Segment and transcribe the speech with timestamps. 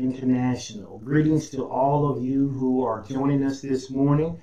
[0.00, 0.98] International.
[0.98, 4.40] Greetings to all of you who are joining us this morning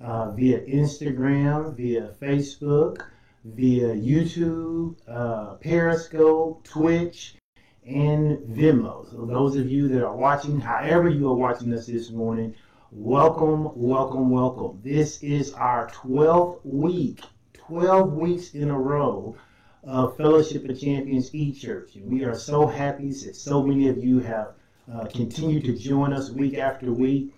[0.00, 3.02] uh, via Instagram, via Facebook,
[3.44, 7.34] via YouTube, uh, Periscope, Twitch,
[7.84, 9.10] and Venmo.
[9.10, 12.54] So those of you that are watching, however you are watching us this morning,
[12.92, 14.78] welcome, welcome, welcome.
[14.84, 17.22] This is our 12th week,
[17.54, 19.34] 12 weeks in a row
[19.82, 21.96] of Fellowship of Champions E-Church.
[21.96, 24.54] And we are so happy that so many of you have
[24.92, 27.34] uh, continued to join us week after week.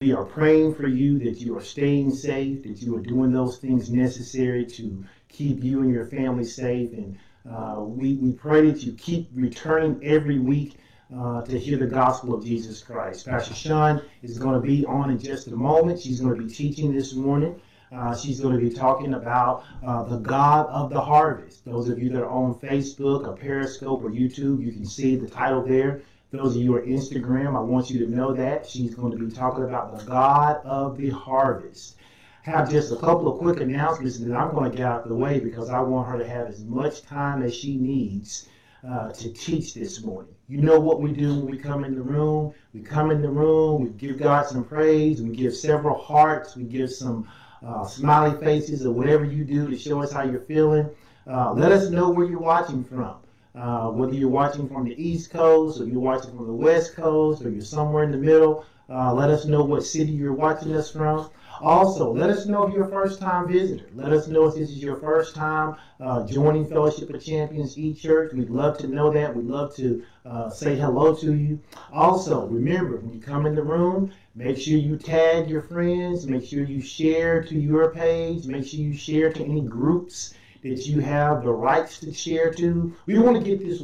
[0.00, 3.58] We are praying for you that you are staying safe, that you are doing those
[3.58, 6.92] things necessary to keep you and your family safe.
[6.92, 7.18] And
[7.48, 10.74] uh, we, we pray that you keep returning every week
[11.16, 13.26] uh, to hear the gospel of Jesus Christ.
[13.26, 16.00] Pastor Sean is going to be on in just a moment.
[16.00, 17.60] She's going to be teaching this morning.
[17.90, 21.64] Uh, she's going to be talking about uh, the God of the harvest.
[21.64, 25.28] Those of you that are on Facebook or Periscope or YouTube, you can see the
[25.28, 26.02] title there.
[26.30, 29.30] Those of you are Instagram, I want you to know that she's going to be
[29.30, 31.96] talking about the God of the harvest.
[32.42, 35.14] Have just a couple of quick announcements that I'm going to get out of the
[35.14, 38.46] way because I want her to have as much time as she needs
[38.86, 40.34] uh, to teach this morning.
[40.48, 42.52] You know what we do when we come in the room.
[42.74, 46.64] We come in the room, we give God some praise, we give several hearts, we
[46.64, 47.26] give some
[47.66, 50.90] uh, smiley faces or whatever you do to show us how you're feeling.
[51.26, 53.16] Uh, let us know where you're watching from.
[53.58, 57.44] Uh, whether you're watching from the East Coast or you're watching from the West Coast
[57.44, 60.92] or you're somewhere in the middle, uh, let us know what city you're watching us
[60.92, 61.28] from.
[61.60, 63.86] Also, let us know if you're a first time visitor.
[63.94, 67.94] Let us know if this is your first time uh, joining Fellowship of Champions E
[67.94, 68.32] Church.
[68.32, 69.34] We'd love to know that.
[69.34, 71.58] We'd love to uh, say hello to you.
[71.92, 76.44] Also, remember when you come in the room, make sure you tag your friends, make
[76.44, 81.00] sure you share to your page, make sure you share to any groups that you
[81.00, 82.94] have the rights to share to.
[83.06, 83.82] We want to get this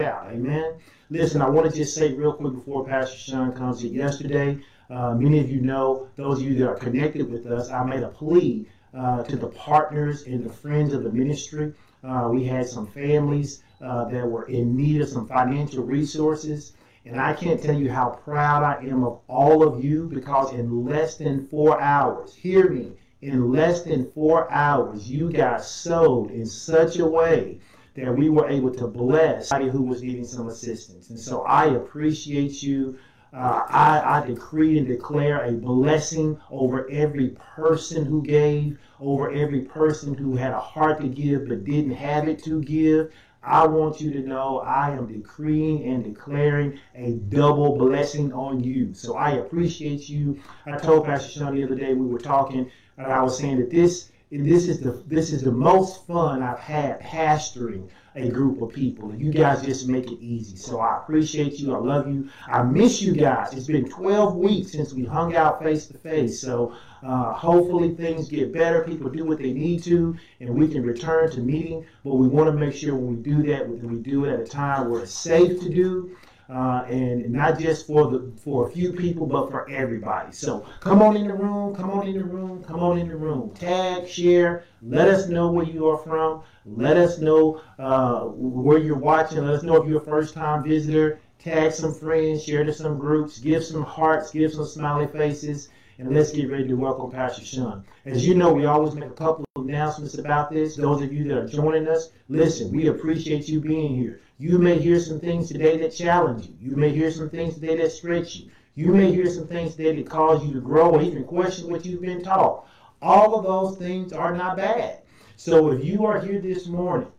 [0.00, 0.26] out.
[0.28, 0.74] Amen.
[1.10, 3.92] Listen, I want to just say real quick before Pastor Sean comes in.
[3.92, 4.58] Yesterday,
[4.90, 8.02] uh, many of you know, those of you that are connected with us, I made
[8.02, 11.74] a plea uh, to the partners and the friends of the ministry.
[12.04, 16.72] Uh, we had some families uh, that were in need of some financial resources.
[17.04, 20.84] And I can't tell you how proud I am of all of you because in
[20.84, 26.46] less than four hours, hear me, in less than four hours, you got sowed in
[26.46, 27.58] such a way
[27.94, 31.10] that we were able to bless somebody who was needing some assistance.
[31.10, 32.98] And so I appreciate you.
[33.34, 39.62] Uh, I, I decree and declare a blessing over every person who gave, over every
[39.62, 43.12] person who had a heart to give but didn't have it to give.
[43.42, 48.94] I want you to know I am decreeing and declaring a double blessing on you.
[48.94, 50.40] So I appreciate you.
[50.66, 53.70] I told Pastor Sean the other day we were talking, and I was saying that
[53.70, 58.72] this this is the this is the most fun I've had pastoring a group of
[58.72, 59.14] people.
[59.14, 60.56] You guys just make it easy.
[60.56, 61.74] So I appreciate you.
[61.74, 62.28] I love you.
[62.46, 63.54] I miss you guys.
[63.54, 66.40] It's been 12 weeks since we hung out face to face.
[66.40, 68.82] So uh, hopefully things get better.
[68.82, 71.86] People do what they need to, and we can return to meeting.
[72.04, 74.46] But we want to make sure when we do that, we do it at a
[74.46, 76.16] time where it's safe to do
[76.48, 80.32] uh, and not just for the for a few people, but for everybody.
[80.32, 83.16] So come on in the room, come on in the room, come on in the
[83.16, 83.50] room.
[83.54, 86.42] Tag, share, let us know where you are from.
[86.64, 89.44] Let us know uh, where you're watching.
[89.44, 91.20] Let us know if you're a first time visitor.
[91.38, 96.14] Tag some friends, share to some groups, give some hearts, give some smiley faces and
[96.14, 97.84] let's get ready to welcome Pastor Sean.
[98.04, 100.76] As you know, we always make a couple of announcements about this.
[100.76, 104.20] Those of you that are joining us, listen, we appreciate you being here.
[104.40, 106.70] You may hear some things today that challenge you.
[106.70, 108.50] You may hear some things today that stretch you.
[108.76, 111.84] You may hear some things today that cause you to grow or even question what
[111.84, 112.68] you've been taught.
[113.02, 115.00] All of those things are not bad.
[115.34, 117.10] So if you are here this morning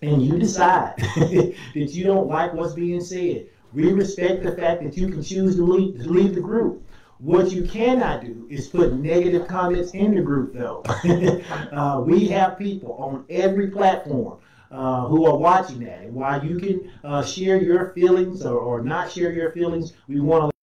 [0.00, 4.96] and you decide that you don't like what's being said, we respect the fact that
[4.96, 6.82] you can choose to leave, to leave the group.
[7.18, 10.82] What you cannot do is put negative comments in the group, though.
[11.72, 14.38] uh, we have people on every platform
[14.74, 16.00] uh, who are watching that.
[16.00, 20.20] And while you can uh, share your feelings or, or not share your feelings, we
[20.20, 20.54] want to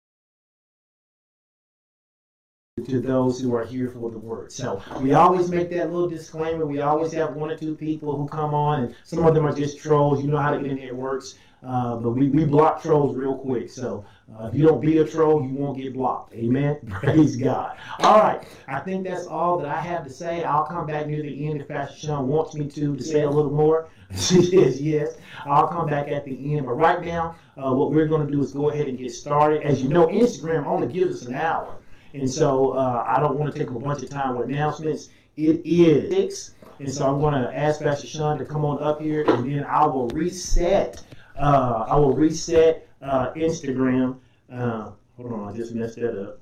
[2.86, 4.52] to those who are here for the word.
[4.52, 6.66] So we always make that little disclaimer.
[6.66, 9.54] We always have one or two people who come on, and some of them are
[9.54, 10.24] just trolls.
[10.24, 11.36] You know how the internet works.
[11.64, 13.70] Uh, but we, we block trolls real quick.
[13.70, 14.04] So
[14.36, 16.34] uh, if you don't be a troll, you won't get blocked.
[16.34, 16.78] Amen.
[16.90, 17.78] Praise God.
[18.00, 18.44] All right.
[18.68, 20.44] I think that's all that I have to say.
[20.44, 23.30] I'll come back near the end if Pastor Sean wants me to to say a
[23.30, 23.90] little more.
[24.14, 25.16] She says yes.
[25.46, 26.66] I'll come back at the end.
[26.66, 29.64] But right now, uh, what we're going to do is go ahead and get started.
[29.64, 31.78] As you know, Instagram only gives us an hour.
[32.14, 35.08] And so uh, I don't want to take a bunch of time with announcements.
[35.38, 36.56] It is six.
[36.80, 39.64] And so I'm going to ask Pastor Sean to come on up here, and then
[39.64, 41.02] I will reset
[41.42, 44.20] Uh, I will reset uh, Instagram.
[44.52, 46.40] Uh, hold on, I just messed that up.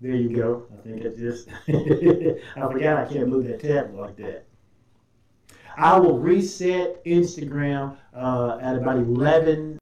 [0.00, 0.64] There you go.
[0.72, 4.46] I think I just I forgot I can't move that tab like that.
[5.76, 9.78] I will reset Instagram uh, at about eleven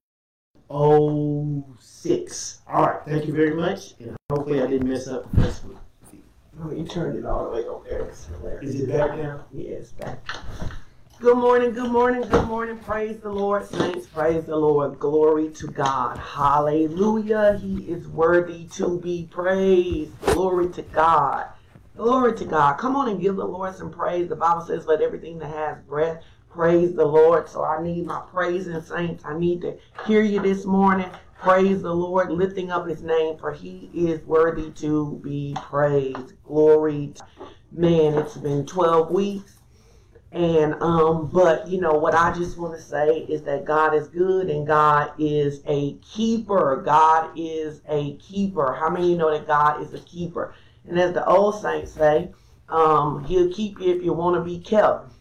[0.69, 2.61] oh six.
[2.67, 5.79] All right, thank you very much, and hopefully I didn't mess up Facebook.
[6.63, 7.89] Oh, you turned it all the way over
[8.43, 8.59] there.
[8.61, 9.47] Is it back now?
[9.53, 10.19] Yes, back.
[11.21, 12.79] Good morning, good morning, good morning.
[12.79, 14.07] Praise the Lord, saints.
[14.07, 14.99] Praise the Lord.
[14.99, 16.17] Glory to God.
[16.17, 17.59] Hallelujah.
[17.61, 20.19] He is worthy to be praised.
[20.23, 21.49] Glory to God.
[21.95, 22.79] Glory to God.
[22.79, 24.31] Come on and give the Lord some praise.
[24.31, 27.51] The Bible says, let everything that has breath praise the Lord.
[27.51, 29.23] So I need my praising saints.
[29.27, 29.77] I need to
[30.07, 31.11] hear you this morning.
[31.39, 36.33] Praise the Lord, lifting up his name, for he is worthy to be praised.
[36.45, 37.13] Glory.
[37.17, 37.25] To,
[37.73, 39.60] man, it's been 12 weeks
[40.33, 44.07] and um, but you know what I just want to say is that God is
[44.07, 46.83] good and God is a keeper.
[46.85, 48.73] God is a keeper.
[48.73, 50.55] How many you know that God is a keeper?
[50.89, 52.31] And as the old saints say,
[52.69, 55.13] um, He'll keep you if you want to be kept.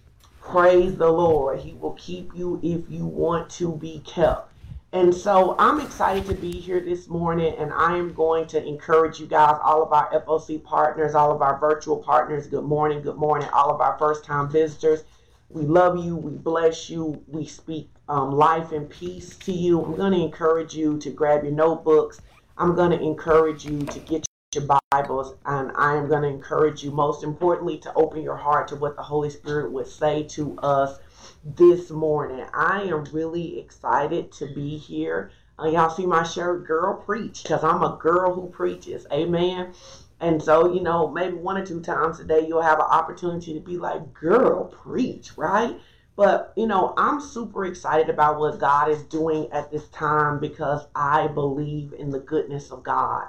[0.41, 1.59] Praise the Lord.
[1.59, 4.48] He will keep you if you want to be kept.
[4.91, 9.19] And so I'm excited to be here this morning, and I am going to encourage
[9.19, 12.47] you guys, all of our FOC partners, all of our virtual partners.
[12.47, 15.03] Good morning, good morning, all of our first time visitors.
[15.49, 19.79] We love you, we bless you, we speak um, life and peace to you.
[19.79, 22.21] I'm going to encourage you to grab your notebooks.
[22.57, 24.25] I'm going to encourage you to get
[24.55, 28.67] your Bibles, and I am going to encourage you, most importantly, to open your heart
[28.69, 30.97] to what the Holy Spirit would say to us
[31.43, 32.45] this morning.
[32.53, 35.31] I am really excited to be here.
[35.57, 39.05] Uh, y'all see my shirt, Girl Preach, because I'm a girl who preaches.
[39.11, 39.73] Amen.
[40.21, 43.53] And so, you know, maybe one or two times a day you'll have an opportunity
[43.53, 45.79] to be like, Girl Preach, right?
[46.15, 50.85] But, you know, I'm super excited about what God is doing at this time because
[50.93, 53.27] I believe in the goodness of God.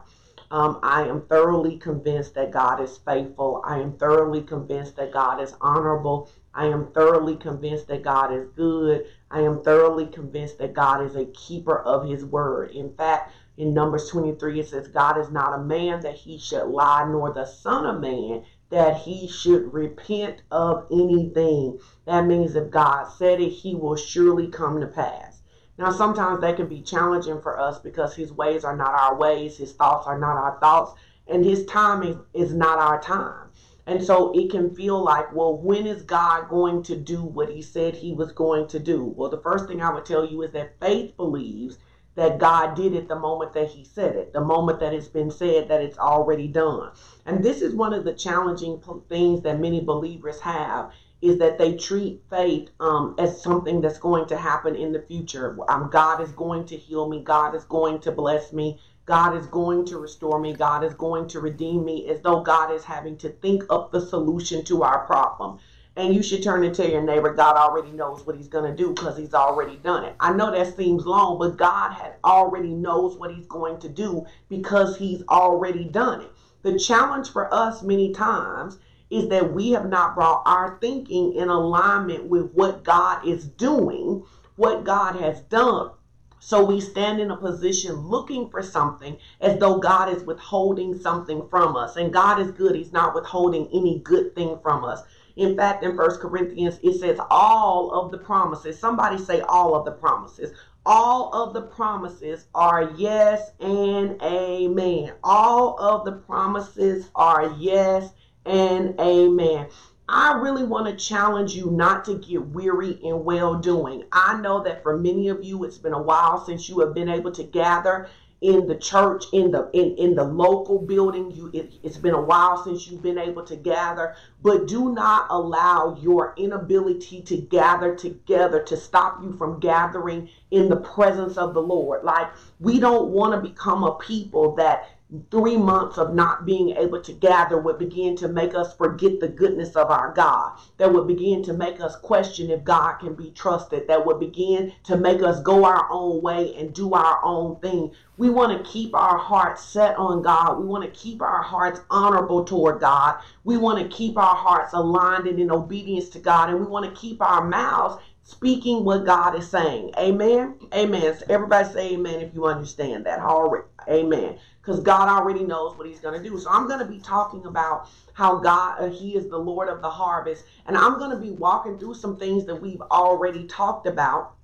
[0.51, 3.63] Um, I am thoroughly convinced that God is faithful.
[3.65, 6.29] I am thoroughly convinced that God is honorable.
[6.55, 9.07] I am thoroughly convinced that God is good.
[9.31, 12.73] I am thoroughly convinced that God is a keeper of his word.
[12.73, 16.65] In fact, in Numbers 23, it says, God is not a man that he should
[16.65, 21.79] lie, nor the son of man that he should repent of anything.
[22.07, 25.43] That means if God said it, he will surely come to pass.
[25.79, 29.57] Now, sometimes that can be challenging for us because his ways are not our ways,
[29.57, 30.95] his thoughts are not our thoughts,
[31.29, 33.50] and his timing is not our time.
[33.91, 37.61] And so it can feel like, well, when is God going to do what he
[37.61, 39.03] said he was going to do?
[39.17, 41.77] Well, the first thing I would tell you is that faith believes
[42.15, 45.33] that God did it the moment that he said it, the moment that it's been
[45.33, 46.93] said that it's already done.
[47.27, 51.77] And this is one of the challenging things that many believers have is that they
[51.77, 55.59] treat faith um, as something that's going to happen in the future.
[55.69, 57.23] Um, God is going to heal me.
[57.23, 58.79] God is going to bless me.
[59.11, 60.53] God is going to restore me.
[60.53, 64.01] God is going to redeem me as though God is having to think up the
[64.01, 65.59] solution to our problem.
[65.97, 68.77] And you should turn and tell your neighbor, God already knows what he's going to
[68.77, 70.15] do because he's already done it.
[70.21, 74.25] I know that seems long, but God had already knows what he's going to do
[74.49, 76.31] because he's already done it.
[76.63, 78.79] The challenge for us many times
[79.11, 84.23] is that we have not brought our thinking in alignment with what God is doing,
[84.55, 85.91] what God has done.
[86.41, 91.47] So we stand in a position looking for something as though God is withholding something
[91.49, 91.97] from us.
[91.97, 92.75] And God is good.
[92.75, 95.03] He's not withholding any good thing from us.
[95.37, 98.79] In fact, in First Corinthians, it says all of the promises.
[98.79, 100.53] Somebody say all of the promises.
[100.87, 105.13] All of the promises are yes and amen.
[105.23, 108.13] All of the promises are yes
[108.47, 109.69] and amen.
[110.13, 114.03] I really want to challenge you not to get weary in well doing.
[114.11, 117.09] I know that for many of you, it's been a while since you have been
[117.09, 118.09] able to gather
[118.41, 122.21] in the church in the in, in the local building you it, it's been a
[122.21, 127.95] while since you've been able to gather but do not allow your inability to gather
[127.95, 132.29] together to stop you from gathering in the presence of the lord like
[132.61, 134.89] we don't want to become a people that
[135.31, 139.29] three months of not being able to gather would begin to make us forget the
[139.29, 140.59] goodness of our God.
[140.79, 143.89] That would begin to make us question if God can be trusted.
[143.89, 147.93] That would begin to make us go our own way and do our own thing.
[148.19, 150.61] We want to keep our hearts set on God.
[150.61, 153.21] We want to keep our hearts honorable toward God.
[153.45, 156.51] We want to keep our hearts aligned and in obedience to God.
[156.51, 159.93] And we want to keep our mouths speaking what God is saying.
[159.99, 160.55] Amen.
[160.73, 161.17] Amen.
[161.17, 163.19] So everybody say amen if you understand that.
[163.21, 163.67] Already.
[163.89, 166.39] Amen because God already knows what He's going to do.
[166.39, 169.83] So I'm going to be talking about how God, uh, He is the Lord of
[169.83, 173.87] the harvest, and I'm going to be walking through some things that we've already talked
[173.87, 174.35] about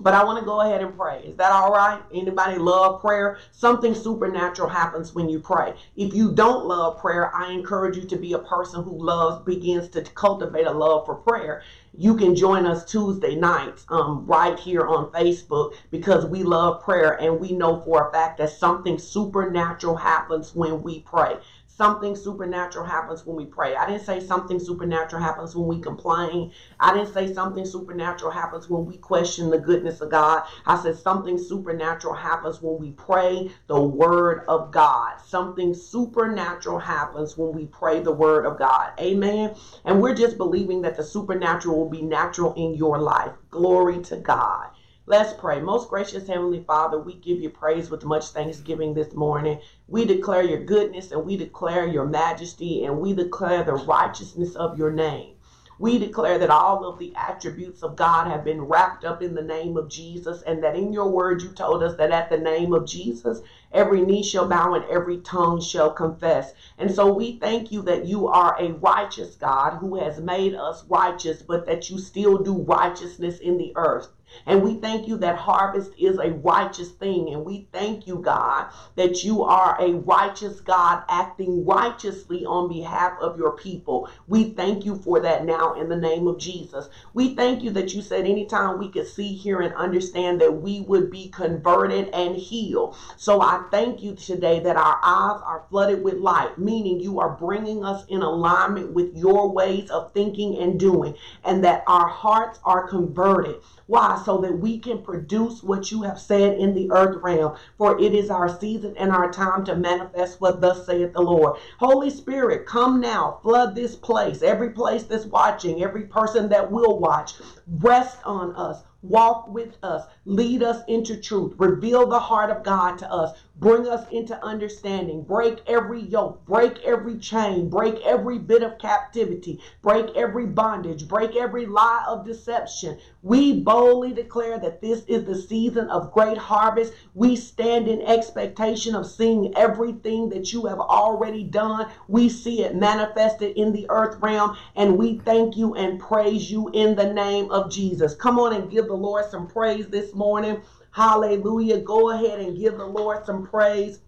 [0.00, 1.22] But I want to go ahead and pray.
[1.24, 2.02] Is that all right?
[2.12, 3.38] Anybody love prayer?
[3.52, 5.74] Something supernatural happens when you pray.
[5.96, 9.88] If you don't love prayer, I encourage you to be a person who loves, begins
[9.90, 11.62] to cultivate a love for prayer.
[11.96, 17.20] You can join us Tuesday nights um, right here on Facebook because we love prayer
[17.20, 21.36] and we know for a fact that something supernatural happens when we pray
[21.76, 23.74] something supernatural happens when we pray.
[23.74, 26.52] I didn't say something supernatural happens when we complain.
[26.78, 30.44] I didn't say something supernatural happens when we question the goodness of God.
[30.66, 35.20] I said something supernatural happens when we pray the word of God.
[35.20, 38.92] Something supernatural happens when we pray the word of God.
[39.00, 39.54] Amen.
[39.84, 43.32] And we're just believing that the supernatural will be natural in your life.
[43.50, 44.70] Glory to God.
[45.06, 45.60] Let's pray.
[45.60, 49.60] Most gracious Heavenly Father, we give you praise with much thanksgiving this morning.
[49.86, 54.78] We declare your goodness and we declare your majesty and we declare the righteousness of
[54.78, 55.34] your name.
[55.78, 59.42] We declare that all of the attributes of God have been wrapped up in the
[59.42, 62.72] name of Jesus, and that in your word you told us that at the name
[62.72, 63.42] of Jesus,
[63.74, 66.54] every knee shall bow and every tongue shall confess.
[66.78, 70.84] And so we thank you that you are a righteous God who has made us
[70.88, 74.08] righteous, but that you still do righteousness in the earth.
[74.46, 77.32] And we thank you that harvest is a righteous thing.
[77.32, 78.66] And we thank you, God,
[78.96, 84.08] that you are a righteous God acting righteously on behalf of your people.
[84.26, 86.88] We thank you for that now in the name of Jesus.
[87.12, 90.80] We thank you that you said anytime we could see, hear, and understand that we
[90.80, 92.96] would be converted and healed.
[93.16, 97.30] So I thank you today that our eyes are flooded with light, meaning you are
[97.30, 102.58] bringing us in alignment with your ways of thinking and doing, and that our hearts
[102.64, 103.56] are converted.
[103.86, 104.20] Why?
[104.24, 107.56] So that we can produce what you have said in the earth realm.
[107.78, 111.58] For it is our season and our time to manifest what thus saith the Lord.
[111.78, 116.98] Holy Spirit, come now, flood this place, every place that's watching, every person that will
[116.98, 117.34] watch.
[117.66, 122.96] Rest on us walk with us, lead us into truth, reveal the heart of God
[122.98, 128.62] to us, bring us into understanding, break every yoke, break every chain, break every bit
[128.62, 132.98] of captivity, break every bondage, break every lie of deception.
[133.22, 136.92] We boldly declare that this is the season of great harvest.
[137.14, 141.88] We stand in expectation of seeing everything that you have already done.
[142.08, 146.70] We see it manifested in the earth realm, and we thank you and praise you
[146.72, 148.14] in the name of Jesus.
[148.14, 150.60] Come on and give the Lord some praise this morning.
[150.94, 151.80] Hallelujah.
[151.80, 153.98] Go ahead and give the Lord some praise.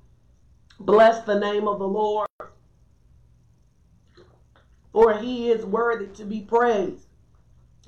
[0.78, 2.28] Bless the name of the Lord.
[4.92, 7.06] For he is worthy to be praised.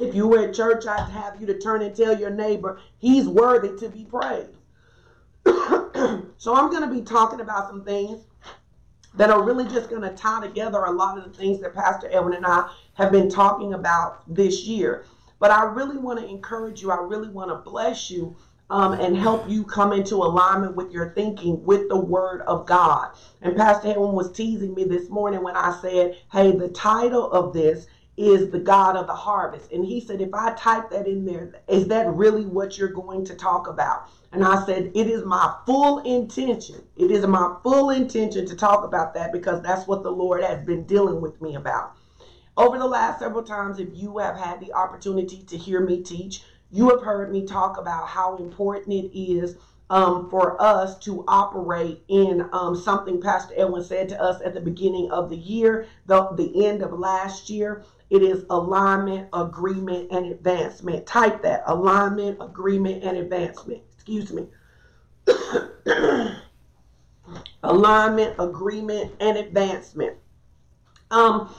[0.01, 3.29] If you were at church, I'd have you to turn and tell your neighbor, he's
[3.29, 4.57] worthy to be praised.
[6.37, 8.25] so I'm going to be talking about some things
[9.15, 12.09] that are really just going to tie together a lot of the things that Pastor
[12.11, 15.05] Edwin and I have been talking about this year.
[15.39, 16.91] But I really want to encourage you.
[16.91, 18.37] I really want to bless you
[18.71, 23.13] um, and help you come into alignment with your thinking with the Word of God.
[23.41, 27.53] And Pastor Edwin was teasing me this morning when I said, hey, the title of
[27.53, 29.71] this is the God of the harvest.
[29.71, 33.25] And he said, if I type that in there, is that really what you're going
[33.27, 34.11] to talk about?
[34.33, 36.83] And I said, it is my full intention.
[36.97, 40.67] It is my full intention to talk about that because that's what the Lord has
[40.67, 41.95] been dealing with me about.
[42.57, 46.43] Over the last several times, if you have had the opportunity to hear me teach,
[46.71, 49.57] you have heard me talk about how important it is
[49.91, 54.61] um, for us to operate in um, something Pastor Edwin said to us at the
[54.61, 57.85] beginning of the year, the, the end of last year.
[58.11, 61.07] It is alignment, agreement, and advancement.
[61.07, 63.83] Type that alignment, agreement, and advancement.
[63.95, 64.47] Excuse me.
[67.63, 70.17] alignment, agreement, and advancement.
[71.11, 71.55] Um,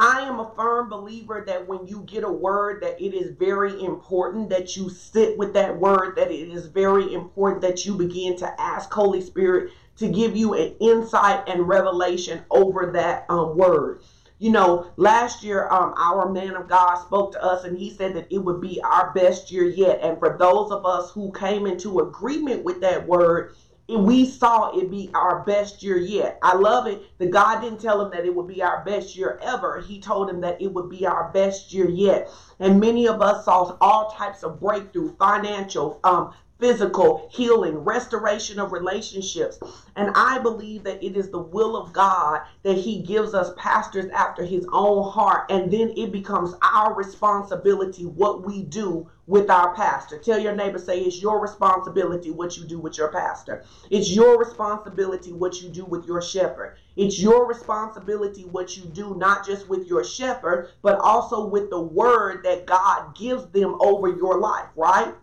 [0.00, 3.82] I am a firm believer that when you get a word that it is very
[3.82, 8.36] important that you sit with that word that it is very important that you begin
[8.36, 14.02] to ask Holy Spirit to give you an insight and revelation over that um, word.
[14.38, 18.14] You know, last year um, our man of God spoke to us and he said
[18.14, 19.98] that it would be our best year yet.
[20.00, 23.56] And for those of us who came into agreement with that word,
[23.88, 26.38] we saw it be our best year yet.
[26.42, 27.02] I love it.
[27.18, 29.80] The God didn't tell him that it would be our best year ever.
[29.80, 32.28] He told him that it would be our best year yet.
[32.60, 38.72] And many of us saw all types of breakthrough, financial, um, physical healing, restoration of
[38.72, 39.58] relationships.
[39.96, 44.06] And I believe that it is the will of God that He gives us pastors
[44.10, 45.50] after His own heart.
[45.50, 50.18] And then it becomes our responsibility what we do with our pastor.
[50.18, 53.62] Tell your neighbor, say, it's your responsibility what you do with your pastor.
[53.90, 56.78] It's your responsibility what you do with your shepherd.
[56.96, 61.80] It's your responsibility what you do, not just with your shepherd, but also with the
[61.80, 65.14] word that God gives them over your life, right?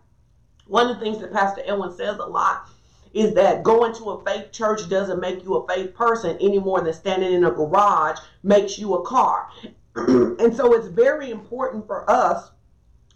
[0.67, 2.69] One of the things that Pastor Edwin says a lot
[3.13, 6.81] is that going to a faith church doesn't make you a faith person any more
[6.81, 9.47] than standing in a garage makes you a car.
[9.95, 12.51] and so it's very important for us,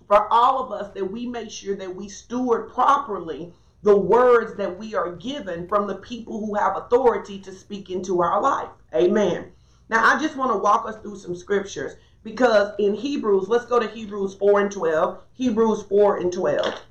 [0.08, 3.51] for all of us, that we make sure that we steward properly
[3.84, 8.22] the words that we are given from the people who have authority to speak into
[8.22, 8.70] our life.
[8.94, 9.51] Amen.
[9.89, 13.79] Now, I just want to walk us through some scriptures because in Hebrews, let's go
[13.79, 15.20] to Hebrews 4 and 12.
[15.34, 16.82] Hebrews 4 and 12.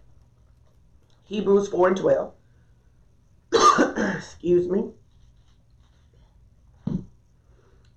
[1.28, 2.32] Hebrews 4 and 12.
[4.16, 4.92] Excuse me.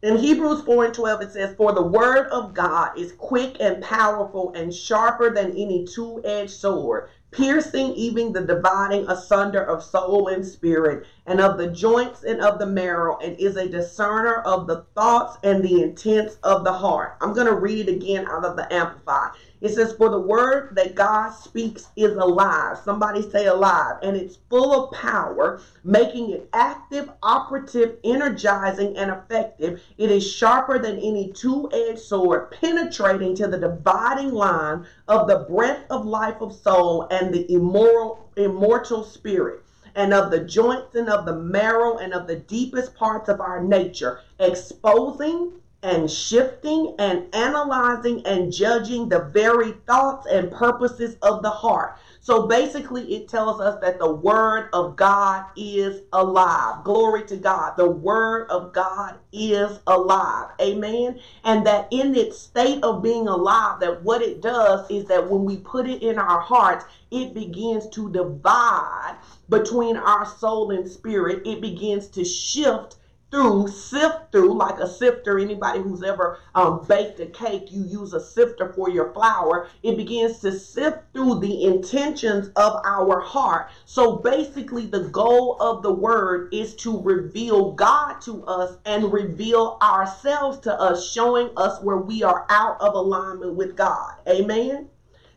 [0.04, 3.82] In Hebrews 4 and 12, it says, For the word of God is quick and
[3.82, 10.28] powerful and sharper than any two edged sword, piercing even the dividing asunder of soul
[10.28, 14.68] and spirit, and of the joints and of the marrow, and is a discerner of
[14.68, 17.16] the thoughts and the intents of the heart.
[17.22, 19.32] I'm going to read it again out of the Amplified.
[19.62, 22.80] It says, For the word that God speaks is alive.
[22.84, 23.98] Somebody say alive.
[24.02, 29.82] And it's full of power, making it active, operative, energizing, and effective.
[29.98, 35.46] It is sharper than any two edged sword, penetrating to the dividing line of the
[35.48, 39.64] breath of life of soul and the immoral, immortal spirit
[39.96, 43.62] and of the joints and of the marrow and of the deepest parts of our
[43.62, 45.52] nature, exposing
[45.84, 51.98] and shifting and analyzing and judging the very thoughts and purposes of the heart.
[52.20, 56.84] So basically, it tells us that the Word of God is alive.
[56.84, 57.74] Glory to God.
[57.78, 60.50] The Word of God is alive.
[60.62, 61.20] Amen.
[61.44, 65.46] And that in its state of being alive, that what it does is that when
[65.46, 69.18] we put it in our hearts, it begins to divide
[69.50, 71.46] between our soul and spirit.
[71.48, 72.98] It begins to shift
[73.32, 75.40] through, sift through, like a sifter.
[75.40, 79.70] Anybody who's ever um, baked a cake, you use a sifter for your flour.
[79.84, 83.70] It begins to sift through the intentions of our heart.
[83.86, 89.78] So basically, the goal of the word is to reveal God to us and reveal
[89.82, 94.16] ourselves to us, showing us where we are out of alignment with God.
[94.28, 94.90] Amen.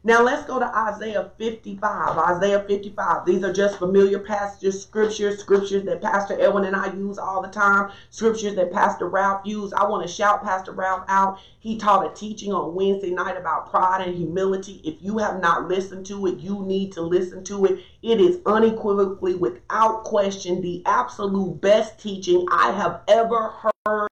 [0.06, 2.18] Now let's go to Isaiah 55.
[2.18, 3.24] Isaiah 55.
[3.24, 7.48] These are just familiar passages, scriptures, scriptures that Pastor Edwin and I use all the
[7.48, 9.72] time, scriptures that Pastor Ralph used.
[9.72, 11.38] I want to shout Pastor Ralph out.
[11.58, 14.82] He taught a teaching on Wednesday night about pride and humility.
[14.84, 17.80] If you have not listened to it, you need to listen to it.
[18.02, 24.08] It is unequivocally, without question, the absolute best teaching I have ever heard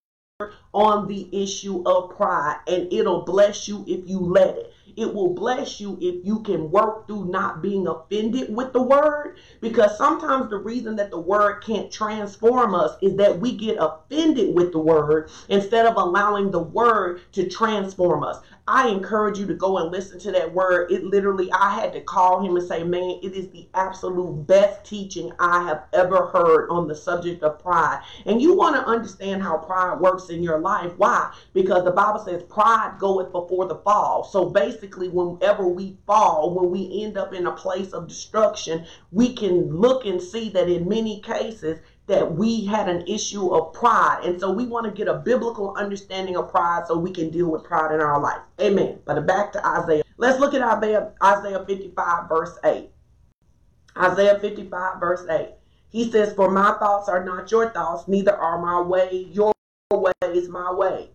[0.72, 4.72] on the issue of pride, and it'll bless you if you let it.
[4.96, 9.38] It will bless you if you can work through not being offended with the word.
[9.60, 14.54] Because sometimes the reason that the word can't transform us is that we get offended
[14.54, 18.38] with the word instead of allowing the word to transform us.
[18.68, 20.92] I encourage you to go and listen to that word.
[20.92, 24.84] It literally, I had to call him and say, man, it is the absolute best
[24.84, 28.02] teaching I have ever heard on the subject of pride.
[28.24, 30.92] And you want to understand how pride works in your life.
[30.96, 31.32] Why?
[31.52, 34.24] Because the Bible says pride goeth before the fall.
[34.24, 39.34] So basically, whenever we fall, when we end up in a place of destruction, we
[39.34, 44.22] can look and see that in many cases, that we had an issue of pride.
[44.24, 47.48] And so we want to get a biblical understanding of pride so we can deal
[47.48, 48.40] with pride in our life.
[48.60, 48.98] Amen.
[49.04, 50.02] But back to Isaiah.
[50.16, 52.90] Let's look at Isaiah, Isaiah 55, verse 8.
[53.96, 55.50] Isaiah 55, verse 8.
[55.90, 59.52] He says, For my thoughts are not your thoughts, neither are my way your
[59.90, 61.08] ways my ways.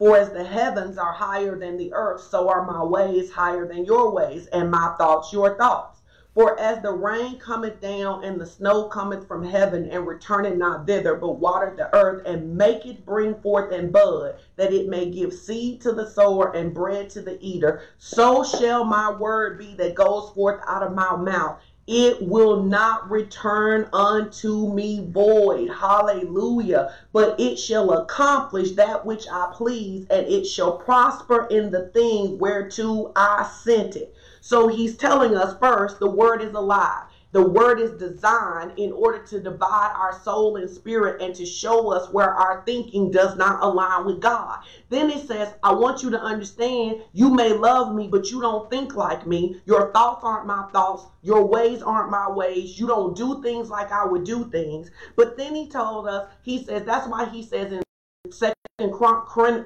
[0.00, 3.84] For as the heavens are higher than the earth, so are my ways higher than
[3.84, 6.00] your ways, and my thoughts your thoughts.
[6.32, 10.86] For as the rain cometh down and the snow cometh from heaven and returneth not
[10.86, 15.10] thither, but water the earth and make it bring forth and bud, that it may
[15.10, 19.74] give seed to the sower and bread to the eater, so shall my word be
[19.74, 21.58] that goes forth out of my mouth.
[21.92, 25.70] It will not return unto me void.
[25.70, 26.94] Hallelujah.
[27.12, 32.38] But it shall accomplish that which I please, and it shall prosper in the thing
[32.38, 34.14] whereto I sent it.
[34.40, 37.09] So he's telling us first the word is alive.
[37.32, 41.92] The word is designed in order to divide our soul and spirit and to show
[41.92, 44.58] us where our thinking does not align with God.
[44.88, 48.68] Then it says, I want you to understand you may love me, but you don't
[48.68, 49.62] think like me.
[49.64, 51.06] Your thoughts aren't my thoughts.
[51.22, 52.80] Your ways aren't my ways.
[52.80, 54.90] You don't do things like I would do things.
[55.14, 57.82] But then he told us, he says, that's why he says in
[58.28, 58.60] Second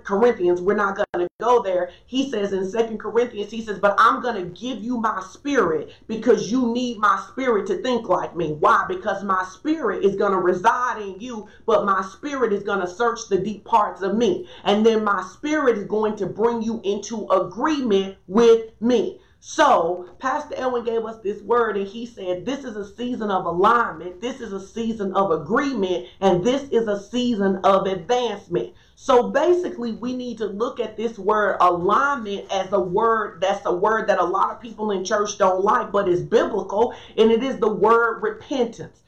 [0.04, 1.90] Corinthians, we're not going to go there.
[2.06, 5.92] He says in Second Corinthians, he says, but I'm going to give you my spirit
[6.06, 8.52] because you need my spirit to think like me.
[8.52, 8.84] Why?
[8.88, 12.86] Because my spirit is going to reside in you, but my spirit is going to
[12.86, 14.48] search the deep parts of me.
[14.62, 19.20] And then my spirit is going to bring you into agreement with me.
[19.46, 23.44] So, Pastor Elwin gave us this word, and he said, This is a season of
[23.44, 28.72] alignment, this is a season of agreement, and this is a season of advancement.
[28.94, 33.74] So, basically, we need to look at this word alignment as a word that's a
[33.74, 37.42] word that a lot of people in church don't like, but it's biblical, and it
[37.42, 39.02] is the word repentance.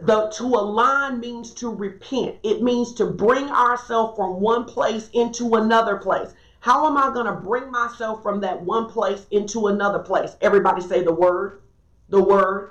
[0.00, 2.36] The to align means to repent.
[2.42, 6.32] It means to bring ourselves from one place into another place.
[6.62, 10.36] How am I going to bring myself from that one place into another place?
[10.40, 11.60] Everybody say the word.
[12.08, 12.70] The word.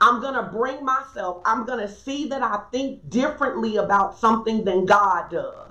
[0.00, 4.62] I'm going to bring myself, I'm going to see that I think differently about something
[4.62, 5.65] than God does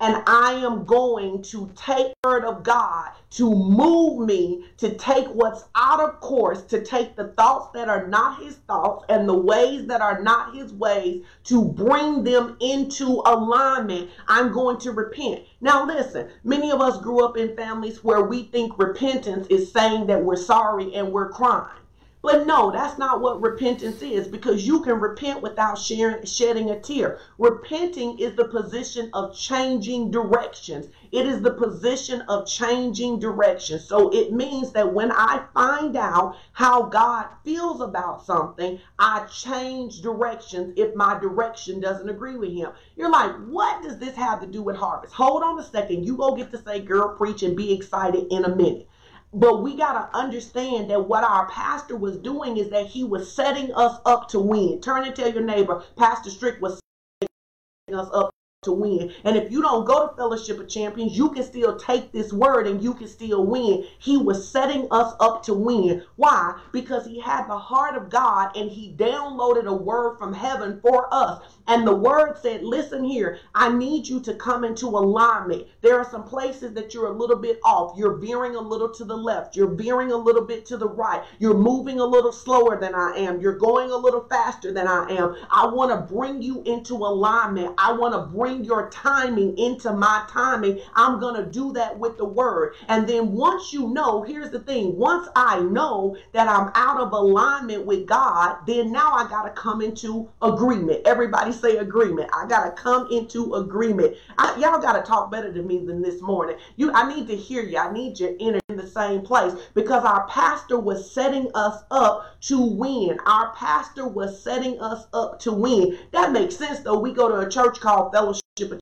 [0.00, 5.64] and I am going to take word of God to move me to take what's
[5.74, 9.86] out of course, to take the thoughts that are not his thoughts and the ways
[9.86, 14.10] that are not his ways, to bring them into alignment.
[14.28, 15.44] I'm going to repent.
[15.60, 20.06] Now, listen, many of us grew up in families where we think repentance is saying
[20.06, 21.79] that we're sorry and we're crying.
[22.22, 26.78] But no, that's not what repentance is because you can repent without sharing, shedding a
[26.78, 27.18] tear.
[27.38, 30.88] Repenting is the position of changing directions.
[31.12, 33.88] It is the position of changing directions.
[33.88, 40.02] So it means that when I find out how God feels about something, I change
[40.02, 42.72] directions if my direction doesn't agree with Him.
[42.96, 45.14] You're like, what does this have to do with harvest?
[45.14, 46.04] Hold on a second.
[46.04, 48.89] You go get to say, girl, preach and be excited in a minute.
[49.32, 53.32] But we got to understand that what our pastor was doing is that he was
[53.32, 54.80] setting us up to win.
[54.80, 56.80] Turn and tell your neighbor, Pastor Strick was
[57.22, 58.30] setting us up
[58.62, 59.10] to win.
[59.24, 62.66] And if you don't go to Fellowship of Champions, you can still take this word
[62.66, 63.86] and you can still win.
[63.98, 66.02] He was setting us up to win.
[66.16, 66.60] Why?
[66.72, 71.08] Because he had the heart of God and he downloaded a word from heaven for
[71.10, 71.40] us.
[71.70, 75.68] And the word said, Listen here, I need you to come into alignment.
[75.82, 77.96] There are some places that you're a little bit off.
[77.96, 79.56] You're veering a little to the left.
[79.56, 81.22] You're veering a little bit to the right.
[81.38, 83.40] You're moving a little slower than I am.
[83.40, 85.36] You're going a little faster than I am.
[85.50, 87.74] I want to bring you into alignment.
[87.78, 92.16] I want to bring your timing into my timing, I'm going to do that with
[92.16, 92.74] the word.
[92.88, 97.12] And then once you know, here's the thing once I know that I'm out of
[97.12, 101.02] alignment with God, then now I got to come into agreement.
[101.06, 102.30] Everybody say agreement.
[102.32, 104.16] I got to come into agreement.
[104.38, 106.56] I, y'all got to talk better to me than this morning.
[106.76, 107.78] You, I need to hear you.
[107.78, 112.60] I need you in the same place because our pastor was setting us up to
[112.60, 113.18] win.
[113.26, 115.98] Our pastor was setting us up to win.
[116.12, 116.98] That makes sense though.
[116.98, 118.80] We go to a church called Fellowship of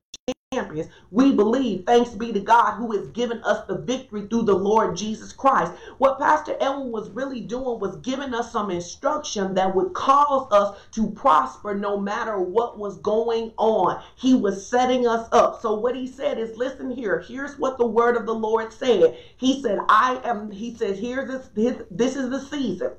[0.51, 0.89] champions.
[1.11, 4.97] We believe, thanks be to God who has given us the victory through the Lord
[4.97, 5.73] Jesus Christ.
[5.99, 10.79] What Pastor Elwin was really doing was giving us some instruction that would cause us
[10.93, 14.01] to prosper no matter what was going on.
[14.15, 15.61] He was setting us up.
[15.61, 19.19] So what he said is, listen here, here's what the word of the Lord said.
[19.37, 22.93] He said, I am, he said, here's this, this is the season.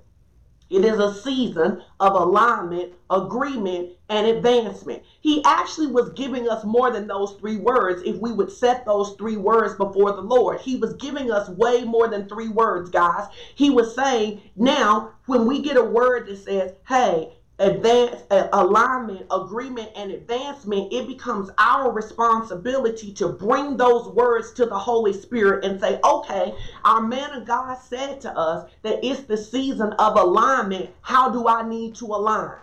[0.70, 5.02] It is a season of alignment, agreement, and advancement.
[5.20, 9.14] He actually was giving us more than those three words if we would set those
[9.16, 10.60] three words before the Lord.
[10.60, 13.26] He was giving us way more than three words, guys.
[13.56, 18.22] He was saying, now, when we get a word that says, hey, advance
[18.54, 25.12] alignment agreement and advancement it becomes our responsibility to bring those words to the holy
[25.12, 29.92] spirit and say okay our man of god said to us that it's the season
[29.98, 32.56] of alignment how do i need to align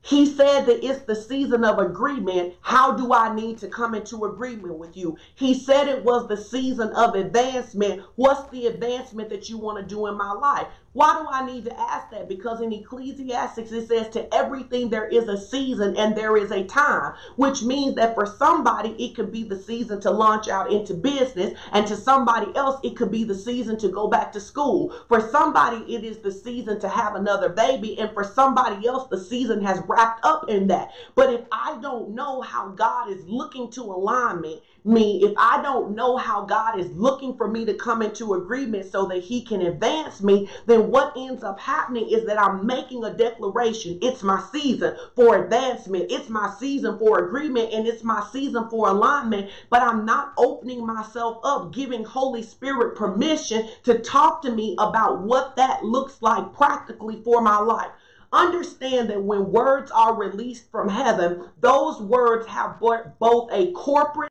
[0.00, 2.54] he said that it's the season of agreement.
[2.60, 5.18] How do I need to come into agreement with you?
[5.34, 8.02] He said it was the season of advancement.
[8.14, 10.68] What's the advancement that you want to do in my life?
[10.98, 12.28] Why do I need to ask that?
[12.28, 16.64] Because in Ecclesiastics it says to everything there is a season and there is a
[16.64, 20.94] time, which means that for somebody it could be the season to launch out into
[20.94, 24.92] business, and to somebody else it could be the season to go back to school.
[25.06, 29.20] For somebody it is the season to have another baby, and for somebody else the
[29.20, 30.90] season has wrapped up in that.
[31.14, 35.60] But if I don't know how God is looking to align me, me, if I
[35.62, 39.42] don't know how God is looking for me to come into agreement so that He
[39.42, 43.98] can advance me, then what ends up happening is that I'm making a declaration.
[44.02, 48.88] It's my season for advancement, it's my season for agreement, and it's my season for
[48.88, 49.50] alignment.
[49.70, 55.22] But I'm not opening myself up, giving Holy Spirit permission to talk to me about
[55.22, 57.90] what that looks like practically for my life.
[58.32, 64.27] Understand that when words are released from heaven, those words have both a corporate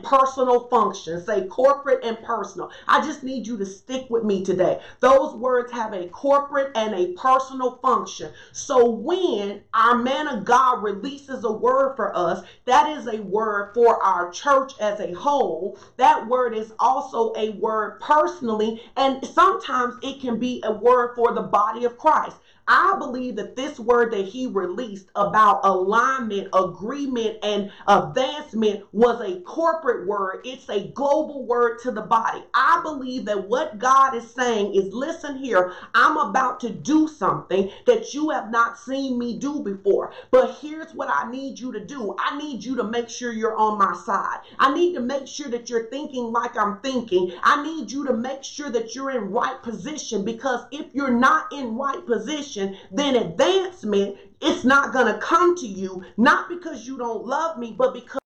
[0.00, 1.24] personal function.
[1.24, 2.70] Say corporate and personal.
[2.86, 4.80] I just need you to stick with me today.
[5.00, 8.32] Those words have a corporate and a personal function.
[8.52, 13.72] So when our man of God releases a word for us, that is a word
[13.74, 15.78] for our church as a whole.
[15.96, 21.34] That word is also a word personally, and sometimes it can be a word for
[21.34, 22.36] the body of Christ.
[22.68, 29.40] I believe that this word that he released about alignment, agreement, and advancement was a
[29.40, 30.40] corporate word.
[30.44, 32.42] It's a global word to the body.
[32.54, 37.70] I believe that what God is saying is listen here, I'm about to do something
[37.86, 40.12] that you have not seen me do before.
[40.30, 43.56] But here's what I need you to do I need you to make sure you're
[43.56, 44.40] on my side.
[44.58, 47.32] I need to make sure that you're thinking like I'm thinking.
[47.42, 51.52] I need you to make sure that you're in right position because if you're not
[51.52, 56.86] in right position, position, then advancement, it's not going to come to you, not because
[56.86, 58.21] you don't love me, but because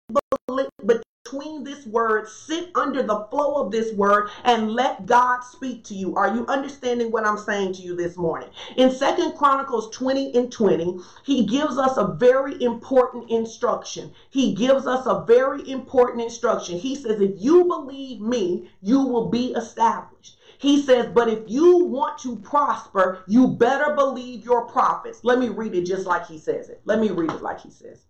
[1.26, 5.94] between this word, sit under the flow of this word and let God speak to
[5.94, 6.14] you.
[6.14, 8.48] Are you understanding what I'm saying to you this morning?
[8.76, 14.12] In Second Chronicles 20 and 20, he gives us a very important instruction.
[14.30, 16.78] He gives us a very important instruction.
[16.78, 20.36] He says, if you believe me, you will be established.
[20.58, 25.20] He says, But if you want to prosper, you better believe your prophets.
[25.22, 26.80] Let me read it just like he says it.
[26.86, 28.06] Let me read it like he says.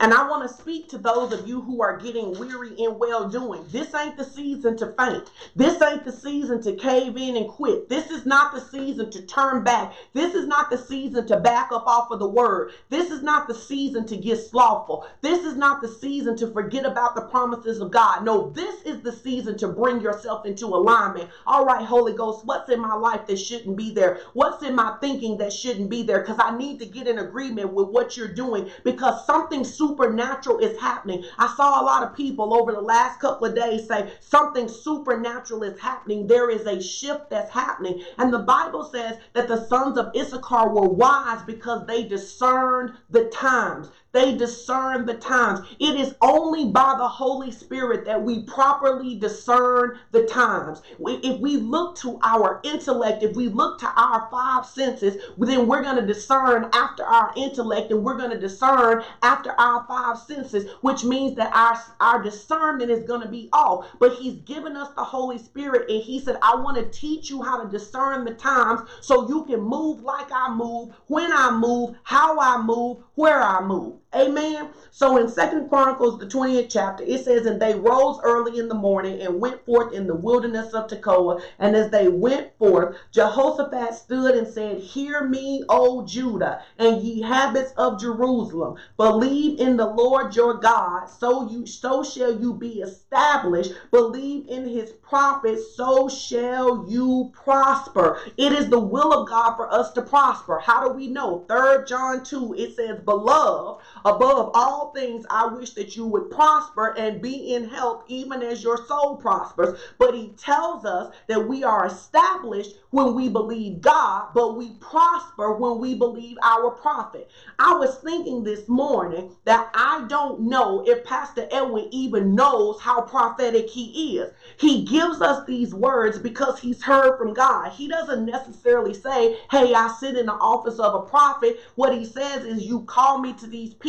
[0.00, 3.28] And I want to speak to those of you who are getting weary in well
[3.28, 3.64] doing.
[3.70, 5.30] This ain't the season to faint.
[5.56, 7.88] This ain't the season to cave in and quit.
[7.88, 9.94] This is not the season to turn back.
[10.12, 12.72] This is not the season to back up off of the word.
[12.90, 15.06] This is not the season to get slothful.
[15.20, 18.24] This is not the season to forget about the promises of God.
[18.24, 21.30] No, this is the season to bring yourself into alignment.
[21.46, 24.20] All right, Holy Ghost, what's in my life that shouldn't be there?
[24.34, 26.20] What's in my thinking that shouldn't be there?
[26.20, 30.78] Because I need to get in agreement with what you're doing because something supernatural is
[30.78, 31.24] happening.
[31.38, 35.62] I saw a lot of people over the last couple of days say something supernatural
[35.62, 36.26] is happening.
[36.26, 38.02] There is a shift that's happening.
[38.18, 43.26] And the Bible says that the sons of Issachar were wise because they discerned the
[43.26, 43.90] times.
[44.12, 45.60] They discern the times.
[45.78, 50.80] It is only by the Holy Spirit that we properly discern the times.
[50.98, 55.82] If we look to our intellect, if we look to our five senses, then we're
[55.82, 60.70] going to discern after our intellect and we're going to discern after our five senses,
[60.80, 63.88] which means that our, our discernment is going to be off.
[63.98, 67.42] But He's given us the Holy Spirit and He said, I want to teach you
[67.42, 71.94] how to discern the times so you can move like I move, when I move,
[72.04, 73.94] how I move, where I move.
[74.14, 74.70] Amen.
[74.90, 78.74] So in Second Chronicles, the 20th chapter, it says, And they rose early in the
[78.74, 81.42] morning and went forth in the wilderness of Tekoa.
[81.58, 87.20] And as they went forth, Jehoshaphat stood and said, Hear me, O Judah, and ye
[87.20, 88.76] habits of Jerusalem.
[88.96, 93.74] Believe in the Lord your God, so you so shall you be established.
[93.90, 98.18] Believe in his prophets, so shall you prosper.
[98.38, 100.58] It is the will of God for us to prosper.
[100.58, 101.44] How do we know?
[101.46, 106.94] Third John 2, it says, Beloved, Above all things, I wish that you would prosper
[106.98, 109.78] and be in health, even as your soul prospers.
[109.98, 115.52] But he tells us that we are established when we believe God, but we prosper
[115.54, 117.30] when we believe our prophet.
[117.58, 123.02] I was thinking this morning that I don't know if Pastor Edwin even knows how
[123.02, 124.32] prophetic he is.
[124.58, 127.72] He gives us these words because he's heard from God.
[127.72, 131.60] He doesn't necessarily say, Hey, I sit in the office of a prophet.
[131.76, 133.87] What he says is, You call me to these people,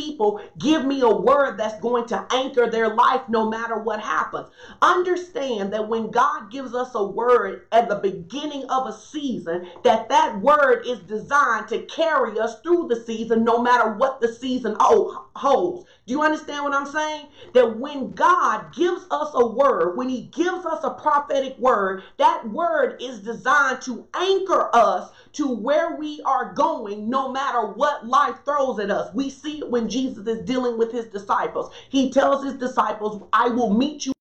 [0.59, 4.47] give me a word that's going to anchor their life no matter what happens.
[4.81, 10.09] Understand that when God gives us a word at the beginning of a season, that
[10.09, 14.75] that word is designed to carry us through the season no matter what the season
[14.79, 15.87] holds.
[16.09, 17.27] Do you understand what I'm saying?
[17.53, 22.49] That when God gives us a word, when He gives us a prophetic word, that
[22.49, 28.37] word is designed to anchor us to where we are going no matter what life
[28.43, 29.13] throws at us.
[29.13, 31.71] We see it when Jesus is dealing with His disciples.
[31.89, 34.13] He tells His disciples, I will meet you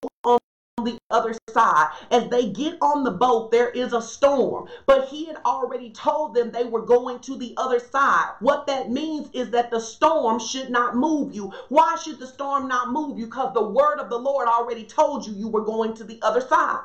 [0.92, 1.88] the other side.
[2.10, 4.68] As they get on the boat, there is a storm.
[4.86, 8.34] But he had already told them they were going to the other side.
[8.40, 11.52] What that means is that the storm should not move you.
[11.68, 13.26] Why should the storm not move you?
[13.26, 16.40] Because the word of the Lord already told you you were going to the other
[16.40, 16.80] side.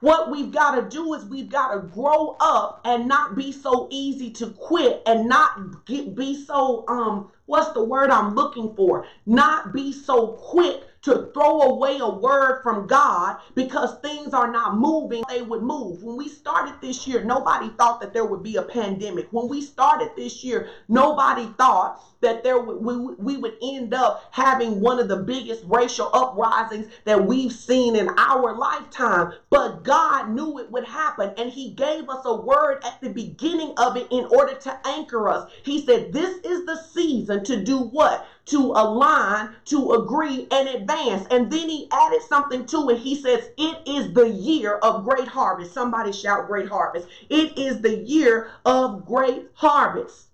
[0.00, 3.86] What we've got to do is we've got to grow up and not be so
[3.90, 9.06] easy to quit and not get, be so um what's the word I'm looking for?
[9.26, 14.76] Not be so quick to throw away a word from God because things are not
[14.76, 16.02] moving, they would move.
[16.02, 19.28] When we started this year, nobody thought that there would be a pandemic.
[19.30, 24.28] When we started this year, nobody thought that there would, we, we would end up
[24.30, 29.32] having one of the biggest racial uprisings that we've seen in our lifetime.
[29.48, 33.72] But God knew it would happen, and He gave us a word at the beginning
[33.78, 35.50] of it in order to anchor us.
[35.64, 38.26] He said, This is the season to do what?
[38.50, 41.26] To align, to agree, and advance.
[41.30, 42.98] And then He added something to it.
[42.98, 45.74] He says, It is the year of great harvest.
[45.74, 47.08] Somebody shout, Great harvest.
[47.28, 50.29] It is the year of great harvest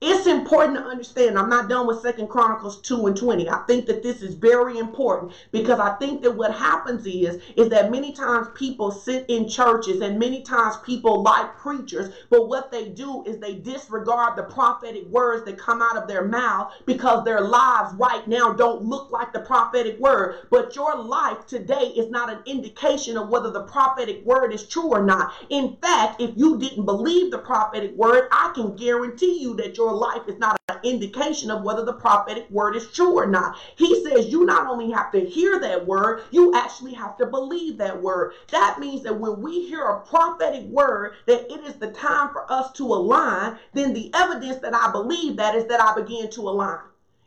[0.00, 3.86] it's important to understand i'm not done with second chronicles 2 and 20 i think
[3.86, 8.12] that this is very important because i think that what happens is is that many
[8.12, 13.24] times people sit in churches and many times people like preachers but what they do
[13.26, 17.94] is they disregard the prophetic words that come out of their mouth because their lives
[17.94, 20.46] right now don't look like the prophetic word.
[20.50, 24.88] But your life today is not an indication of whether the prophetic word is true
[24.88, 25.32] or not.
[25.48, 29.89] In fact if you didn't believe the prophetic word i can guarantee you that your
[29.90, 33.56] your life is not an indication of whether the prophetic word is true or not.
[33.74, 37.76] He says you not only have to hear that word, you actually have to believe
[37.78, 38.34] that word.
[38.52, 42.50] That means that when we hear a prophetic word that it is the time for
[42.52, 46.42] us to align, then the evidence that I believe that is that I begin to
[46.42, 46.78] align.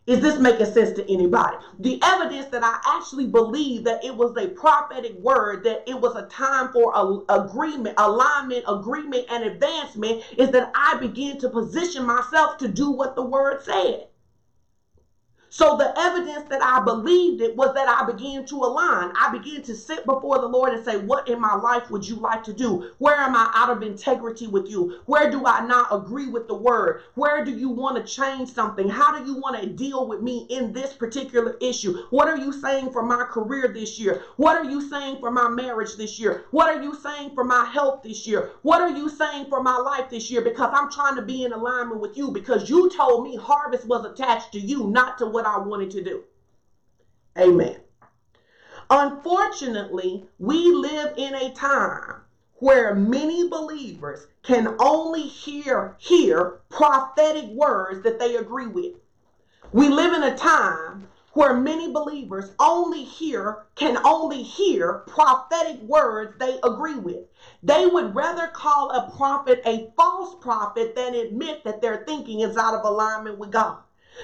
[0.05, 1.57] Is this making sense to anybody?
[1.79, 6.15] The evidence that I actually believe that it was a prophetic word, that it was
[6.17, 12.05] a time for a, agreement, alignment, agreement, and advancement, is that I begin to position
[12.05, 14.07] myself to do what the word said.
[15.53, 19.11] So the evidence that I believed it was that I began to align.
[19.15, 22.15] I began to sit before the Lord and say, What in my life would you
[22.15, 22.89] like to do?
[22.97, 24.97] Where am I out of integrity with you?
[25.05, 27.01] Where do I not agree with the word?
[27.13, 28.89] Where do you want to change something?
[28.89, 31.99] How do you want to deal with me in this particular issue?
[32.09, 34.23] What are you saying for my career this year?
[34.37, 36.45] What are you saying for my marriage this year?
[36.49, 38.49] What are you saying for my health this year?
[38.63, 40.41] What are you saying for my life this year?
[40.41, 44.03] Because I'm trying to be in alignment with you because you told me harvest was
[44.03, 46.23] attached to you, not to what what I wanted to do.
[47.37, 47.77] Amen.
[48.89, 52.21] Unfortunately, we live in a time
[52.55, 58.93] where many believers can only hear hear prophetic words that they agree with.
[59.71, 66.37] We live in a time where many believers only hear can only hear prophetic words
[66.37, 67.25] they agree with.
[67.63, 72.55] They would rather call a prophet a false prophet than admit that their thinking is
[72.55, 73.79] out of alignment with God.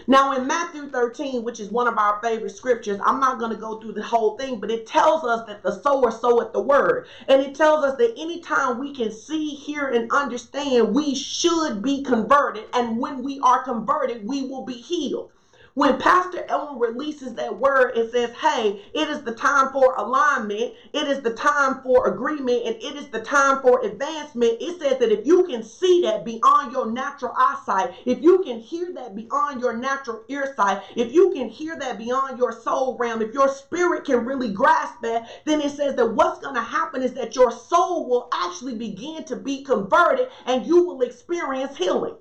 [0.07, 3.57] Now, in Matthew 13, which is one of our favorite scriptures, I'm not going to
[3.57, 7.07] go through the whole thing, but it tells us that the sower soweth the word.
[7.27, 12.03] And it tells us that anytime we can see, hear, and understand, we should be
[12.03, 12.65] converted.
[12.73, 15.31] And when we are converted, we will be healed.
[15.79, 20.73] When Pastor Edwin releases that word and says, hey, it is the time for alignment,
[20.91, 24.99] it is the time for agreement, and it is the time for advancement, it says
[24.99, 29.15] that if you can see that beyond your natural eyesight, if you can hear that
[29.15, 33.47] beyond your natural earsight, if you can hear that beyond your soul realm, if your
[33.47, 37.37] spirit can really grasp that, then it says that what's going to happen is that
[37.37, 42.17] your soul will actually begin to be converted and you will experience healing.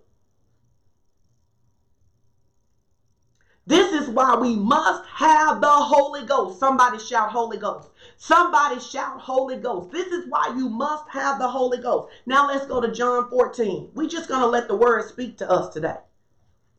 [3.68, 6.58] This is why we must have the Holy Ghost.
[6.58, 7.90] Somebody shout Holy Ghost.
[8.16, 9.90] Somebody shout Holy Ghost.
[9.90, 12.10] This is why you must have the Holy Ghost.
[12.24, 13.90] Now let's go to John 14.
[13.92, 15.96] We're just going to let the word speak to us today.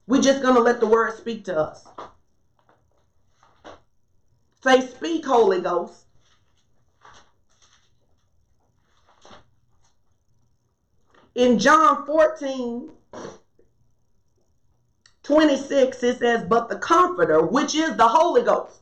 [0.08, 1.88] We're just going to let the word speak to us.
[4.64, 6.06] Say, speak, Holy Ghost.
[11.36, 12.90] In John 14,
[15.30, 18.82] 26, it says, But the Comforter, which is the Holy Ghost,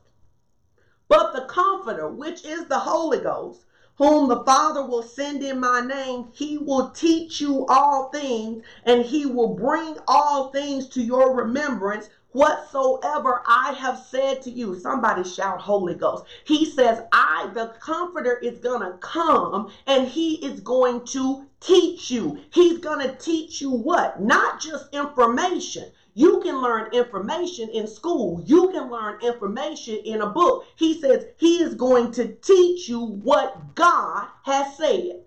[1.10, 3.66] but the Comforter, which is the Holy Ghost,
[3.98, 9.04] whom the Father will send in my name, he will teach you all things, and
[9.04, 14.80] he will bring all things to your remembrance whatsoever I have said to you.
[14.80, 16.24] Somebody shout Holy Ghost.
[16.46, 22.10] He says, I, the Comforter, is going to come and he is going to teach
[22.10, 22.40] you.
[22.52, 24.22] He's going to teach you what?
[24.22, 25.92] Not just information.
[26.18, 28.42] You can learn information in school.
[28.44, 30.66] You can learn information in a book.
[30.76, 35.26] He says he is going to teach you what God has said.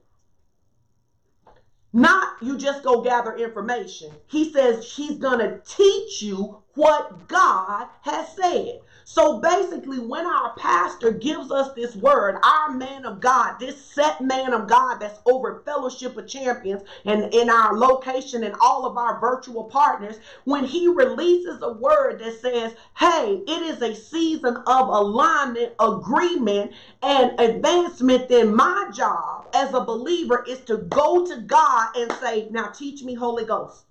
[1.92, 4.11] Not you just go gather information.
[4.26, 8.81] He says he's going to teach you what God has said.
[9.12, 14.21] So basically, when our pastor gives us this word, our man of God, this set
[14.21, 18.96] man of God that's over Fellowship of Champions and in our location and all of
[18.96, 24.56] our virtual partners, when he releases a word that says, hey, it is a season
[24.58, 26.71] of alignment, agreement,
[27.02, 32.46] and advancement, then my job as a believer is to go to God and say,
[32.52, 33.87] now teach me, Holy Ghost.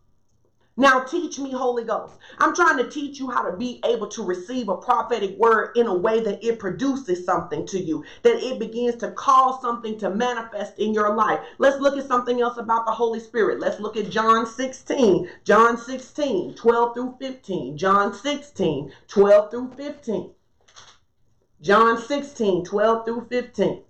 [0.80, 2.13] Now teach me, Holy Ghost.
[2.38, 5.88] I'm trying to teach you how to be able to receive a prophetic word in
[5.88, 10.09] a way that it produces something to you, that it begins to cause something to
[10.09, 11.41] manifest in your life.
[11.57, 13.59] Let's look at something else about the Holy Spirit.
[13.59, 20.32] Let's look at John 16, John 16, 12 through 15, John 16, 12 through 15.
[21.61, 23.84] John 16, 12 through 15.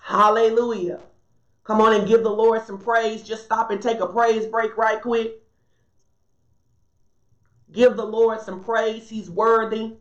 [0.00, 0.98] Hallelujah.
[1.70, 3.22] Come on and give the Lord some praise.
[3.22, 5.40] Just stop and take a praise break right quick.
[7.70, 9.08] Give the Lord some praise.
[9.08, 9.92] He's worthy.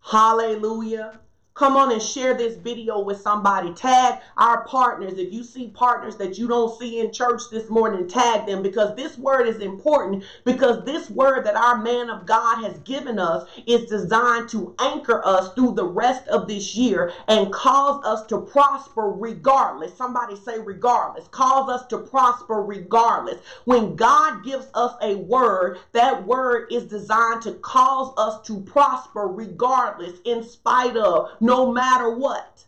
[0.00, 1.20] Hallelujah.
[1.54, 3.72] Come on and share this video with somebody.
[3.74, 5.18] Tag our partners.
[5.18, 8.96] If you see partners that you don't see in church this morning, tag them because
[8.96, 13.48] this word is important because this word that our man of God has given us
[13.68, 18.38] is designed to anchor us through the rest of this year and cause us to
[18.40, 19.96] prosper regardless.
[19.96, 21.28] Somebody say regardless.
[21.28, 23.38] Cause us to prosper regardless.
[23.64, 29.28] When God gives us a word, that word is designed to cause us to prosper
[29.28, 32.64] regardless in spite of no matter what.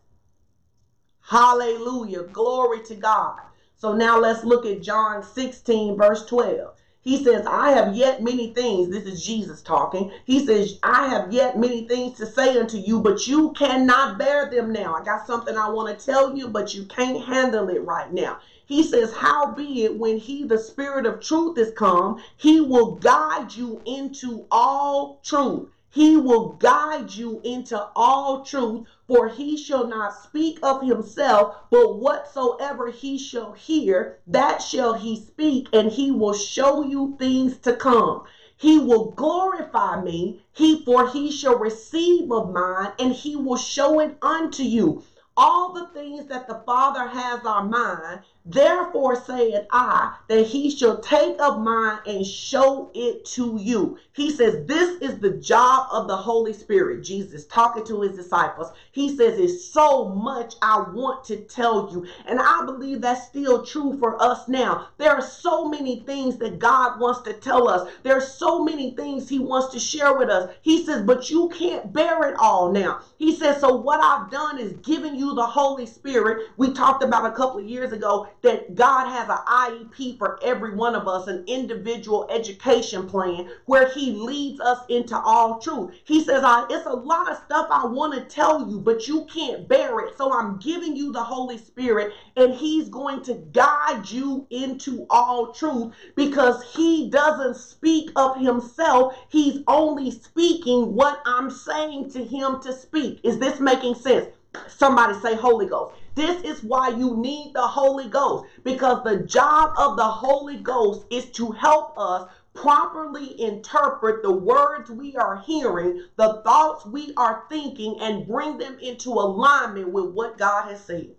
[1.22, 2.24] Hallelujah.
[2.24, 3.40] Glory to God.
[3.78, 6.74] So now let's look at John 16, verse 12.
[7.00, 8.90] He says, I have yet many things.
[8.90, 10.12] This is Jesus talking.
[10.26, 14.50] He says, I have yet many things to say unto you, but you cannot bear
[14.50, 14.94] them now.
[14.94, 18.40] I got something I want to tell you, but you can't handle it right now.
[18.66, 23.80] He says, Howbeit, when he, the Spirit of truth, is come, he will guide you
[23.86, 25.70] into all truth.
[25.90, 31.98] He will guide you into all truth, for he shall not speak of himself, but
[31.98, 37.72] whatsoever he shall hear, that shall he speak, and he will show you things to
[37.76, 38.24] come.
[38.56, 44.00] He will glorify me, he for he shall receive of mine, and he will show
[44.00, 45.04] it unto you.
[45.36, 50.98] All the things that the Father has on mine, Therefore said I that he shall
[50.98, 53.98] take of mine and show it to you.
[54.12, 57.02] He says, This is the job of the Holy Spirit.
[57.02, 58.70] Jesus talking to his disciples.
[58.92, 62.06] He says, It's so much I want to tell you.
[62.26, 64.88] And I believe that's still true for us now.
[64.98, 67.90] There are so many things that God wants to tell us.
[68.04, 70.54] There are so many things he wants to share with us.
[70.62, 73.00] He says, But you can't bear it all now.
[73.18, 76.46] He says, So what I've done is given you the Holy Spirit.
[76.56, 80.72] We talked about a couple of years ago that God has an IEP for every
[80.72, 85.94] one of us, an individual education plan where He leads us into all truth.
[86.04, 89.24] He says, I It's a lot of stuff I want to tell you, but you
[89.24, 90.16] can't bear it.
[90.16, 95.52] So I'm giving you the Holy Spirit, and He's going to guide you into all
[95.52, 99.16] truth because He doesn't speak of Himself.
[99.28, 103.18] He's only speaking what I'm saying to Him to speak.
[103.24, 104.28] Is this making sense?
[104.68, 105.96] Somebody say Holy Ghost.
[106.16, 111.04] This is why you need the Holy Ghost because the job of the Holy Ghost
[111.10, 117.44] is to help us properly interpret the words we are hearing, the thoughts we are
[117.50, 121.14] thinking, and bring them into alignment with what God has said.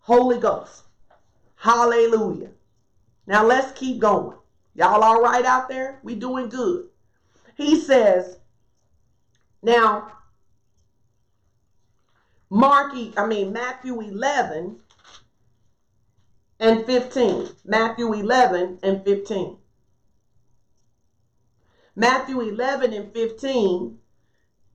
[0.00, 0.82] Holy Ghost.
[1.54, 2.50] Hallelujah.
[3.26, 4.36] Now let's keep going.
[4.74, 6.00] Y'all all right out there?
[6.02, 6.90] We doing good.
[7.56, 8.36] He says,
[9.62, 10.12] now
[12.54, 14.78] Mark, I mean, Matthew 11
[16.60, 17.48] and 15.
[17.64, 19.56] Matthew 11 and 15.
[21.96, 23.98] Matthew 11 and 15,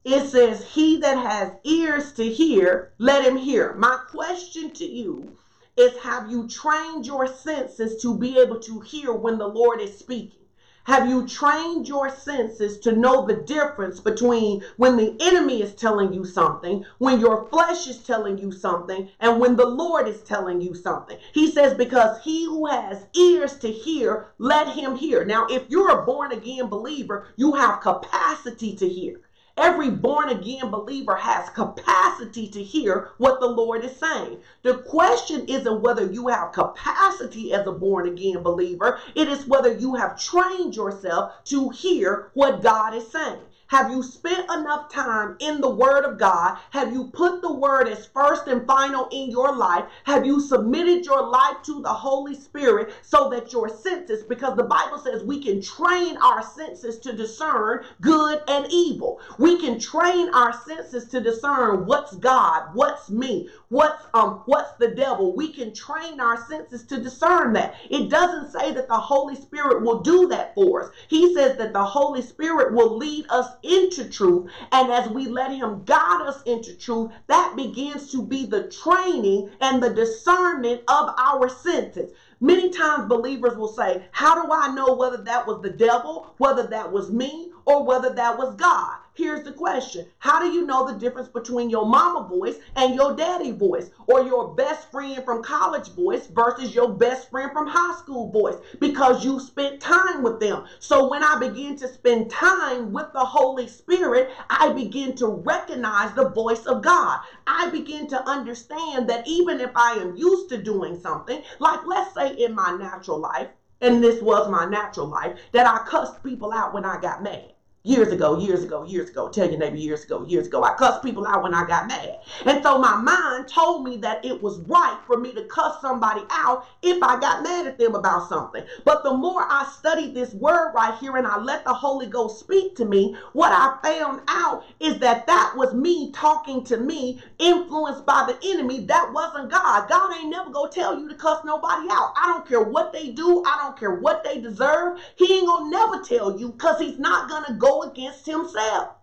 [0.05, 3.75] it says, He that has ears to hear, let him hear.
[3.75, 5.37] My question to you
[5.75, 9.95] is Have you trained your senses to be able to hear when the Lord is
[9.95, 10.46] speaking?
[10.87, 16.13] Have you trained your senses to know the difference between when the enemy is telling
[16.13, 20.61] you something, when your flesh is telling you something, and when the Lord is telling
[20.61, 21.17] you something?
[21.33, 25.25] He says, Because he who has ears to hear, let him hear.
[25.25, 29.19] Now, if you're a born again believer, you have capacity to hear.
[29.57, 34.37] Every born again believer has capacity to hear what the Lord is saying.
[34.61, 39.73] The question isn't whether you have capacity as a born again believer, it is whether
[39.73, 43.41] you have trained yourself to hear what God is saying.
[43.67, 46.57] Have you spent enough time in the Word of God?
[46.69, 49.85] Have you put the Word as first and final in your life?
[50.05, 54.63] Have you submitted your life to the Holy Spirit so that your senses, because the
[54.63, 59.19] Bible says we can train our senses to discern good and evil.
[59.37, 64.89] We can train our senses to discern what's God, what's me, what's um what's the
[64.89, 65.35] devil.
[65.35, 67.75] We can train our senses to discern that.
[67.89, 70.91] It doesn't say that the Holy Spirit will do that for us.
[71.09, 74.49] He says that the Holy Spirit will lead us into truth.
[74.71, 79.49] And as we let Him guide us into truth, that begins to be the training
[79.61, 82.11] and the discernment of our senses.
[82.39, 86.67] Many times believers will say, How do I know whether that was the devil, whether
[86.67, 88.97] that was me, or whether that was God?
[89.17, 93.15] Here's the question How do you know the difference between your mama voice and your
[93.15, 97.97] daddy voice, or your best friend from college voice versus your best friend from high
[97.97, 98.57] school voice?
[98.79, 100.65] Because you spent time with them.
[100.77, 106.13] So when I begin to spend time with the Holy Spirit, I begin to recognize
[106.13, 107.19] the voice of God.
[107.47, 112.13] I begin to understand that even if I am used to doing something, like let's
[112.13, 113.47] say in my natural life,
[113.81, 117.53] and this was my natural life, that I cussed people out when I got mad
[117.87, 119.29] years ago, years ago, years ago.
[119.29, 120.63] Tell your neighbor years ago, years ago.
[120.63, 122.17] I cussed people out when I got mad.
[122.45, 126.21] And so my mind told me that it was right for me to cuss somebody
[126.29, 128.63] out if I got mad at them about something.
[128.85, 132.39] But the more I studied this word right here and I let the Holy Ghost
[132.39, 137.21] speak to me, what I found out is that that was me talking to me,
[137.39, 138.85] influenced by the enemy.
[138.85, 139.89] That wasn't God.
[139.89, 142.13] God ain't never gonna tell you to cuss nobody out.
[142.17, 143.43] I don't care what they do.
[143.45, 144.99] I don't care what they deserve.
[145.15, 148.95] He ain't gonna never tell you because he's not gonna go against himself.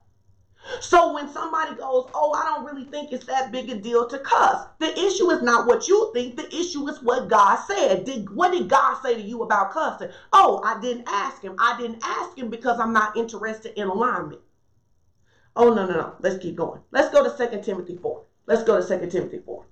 [0.81, 4.19] So when somebody goes, Oh, I don't really think it's that big a deal to
[4.19, 6.37] cuss, the issue is not what you think.
[6.37, 8.05] The issue is what God said.
[8.05, 10.09] Did what did God say to you about cussing?
[10.33, 11.57] Oh, I didn't ask him.
[11.59, 14.41] I didn't ask him because I'm not interested in alignment.
[15.57, 16.15] Oh no, no, no.
[16.21, 16.81] Let's keep going.
[16.91, 18.25] Let's go to 2 Timothy 4.
[18.47, 19.67] Let's go to 2 Timothy 4.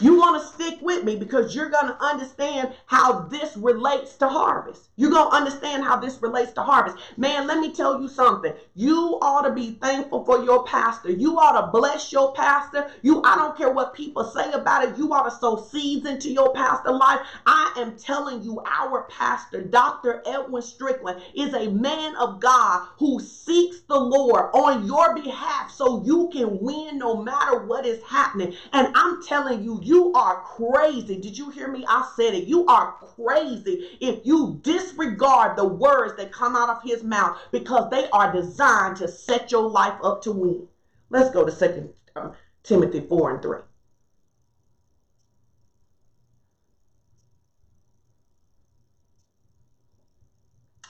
[0.00, 4.28] You want to stick with me because you're going to understand how this relates to
[4.28, 4.88] harvest.
[4.96, 6.96] You're going to understand how this relates to harvest.
[7.16, 8.52] Man, let me tell you something.
[8.74, 11.12] You ought to be thankful for your pastor.
[11.12, 12.90] You ought to bless your pastor.
[13.02, 14.98] You I don't care what people say about it.
[14.98, 17.20] You ought to sow seeds into your pastor life.
[17.46, 20.22] I am telling you our pastor, Dr.
[20.26, 26.02] Edwin Strickland, is a man of God who seeks the Lord on your behalf so
[26.04, 28.54] you can win no matter what is happening.
[28.72, 31.16] And I'm telling you you are crazy.
[31.20, 31.84] Did you hear me?
[31.88, 32.44] I said it.
[32.44, 37.90] You are crazy if you disregard the words that come out of his mouth because
[37.90, 40.68] they are designed to set your life up to win.
[41.10, 42.30] Let's go to Second uh,
[42.62, 43.58] Timothy 4 and 3.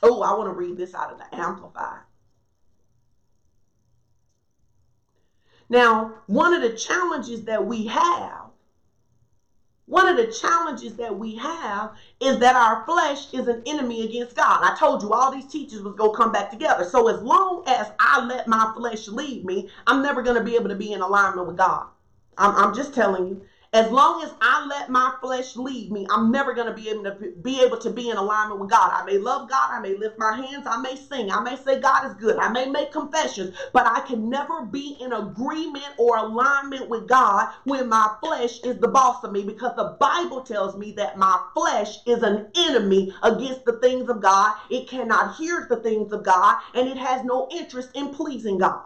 [0.02, 2.00] Oh, I want to read this out of the Amplified.
[5.70, 8.43] Now, one of the challenges that we have
[9.86, 14.34] one of the challenges that we have is that our flesh is an enemy against
[14.34, 14.60] God.
[14.62, 16.84] I told you all these teachers was going to come back together.
[16.84, 20.56] So as long as I let my flesh lead me, I'm never going to be
[20.56, 21.86] able to be in alignment with God.
[22.38, 23.42] I'm, I'm just telling you.
[23.74, 27.04] As long as I let my flesh lead me, I'm never going to be able
[27.04, 28.92] to be able to be in alignment with God.
[28.94, 31.80] I may love God, I may lift my hands, I may sing, I may say
[31.80, 36.16] God is good, I may make confessions, but I can never be in agreement or
[36.18, 40.76] alignment with God when my flesh is the boss of me because the Bible tells
[40.78, 44.54] me that my flesh is an enemy against the things of God.
[44.70, 48.80] It cannot hear the things of God and it has no interest in pleasing God.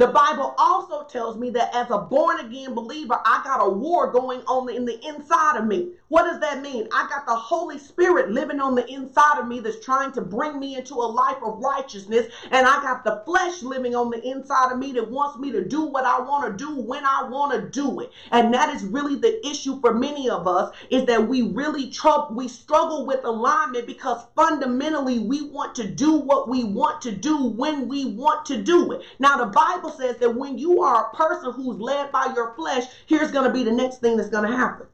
[0.00, 4.10] The Bible also tells me that as a born again believer, I got a war
[4.10, 5.90] going on in the inside of me.
[6.08, 6.88] What does that mean?
[6.92, 10.58] I got the Holy Spirit living on the inside of me that's trying to bring
[10.58, 12.32] me into a life of righteousness.
[12.50, 15.64] And I got the flesh living on the inside of me that wants me to
[15.64, 18.10] do what I want to do when I want to do it.
[18.32, 22.34] And that is really the issue for many of us is that we really trouble,
[22.34, 27.36] we struggle with alignment because fundamentally we want to do what we want to do
[27.36, 29.02] when we want to do it.
[29.20, 32.54] Now the Bible Bible says that when you are a person who's led by your
[32.54, 34.86] flesh, here's going to be the next thing that's going to happen.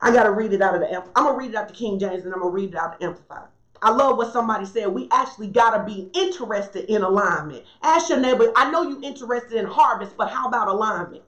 [0.00, 1.74] I got to read it out of the, I'm going to read it out the
[1.74, 3.48] King James and I'm going to read it out the Amplified.
[3.80, 4.88] I love what somebody said.
[4.88, 7.64] We actually got to be interested in alignment.
[7.82, 11.22] Ask your neighbor, I know you're interested in harvest, but how about alignment?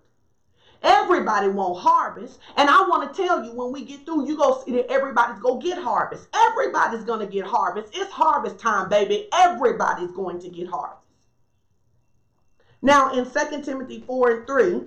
[0.82, 2.38] Everybody want harvest.
[2.56, 5.40] And I want to tell you, when we get through, you go see that everybody's
[5.40, 6.28] going to get harvest.
[6.34, 7.92] Everybody's going to get harvest.
[7.94, 9.28] It's harvest time, baby.
[9.32, 11.05] Everybody's going to get harvest.
[12.86, 14.82] Now, in 2 Timothy 4 and 3,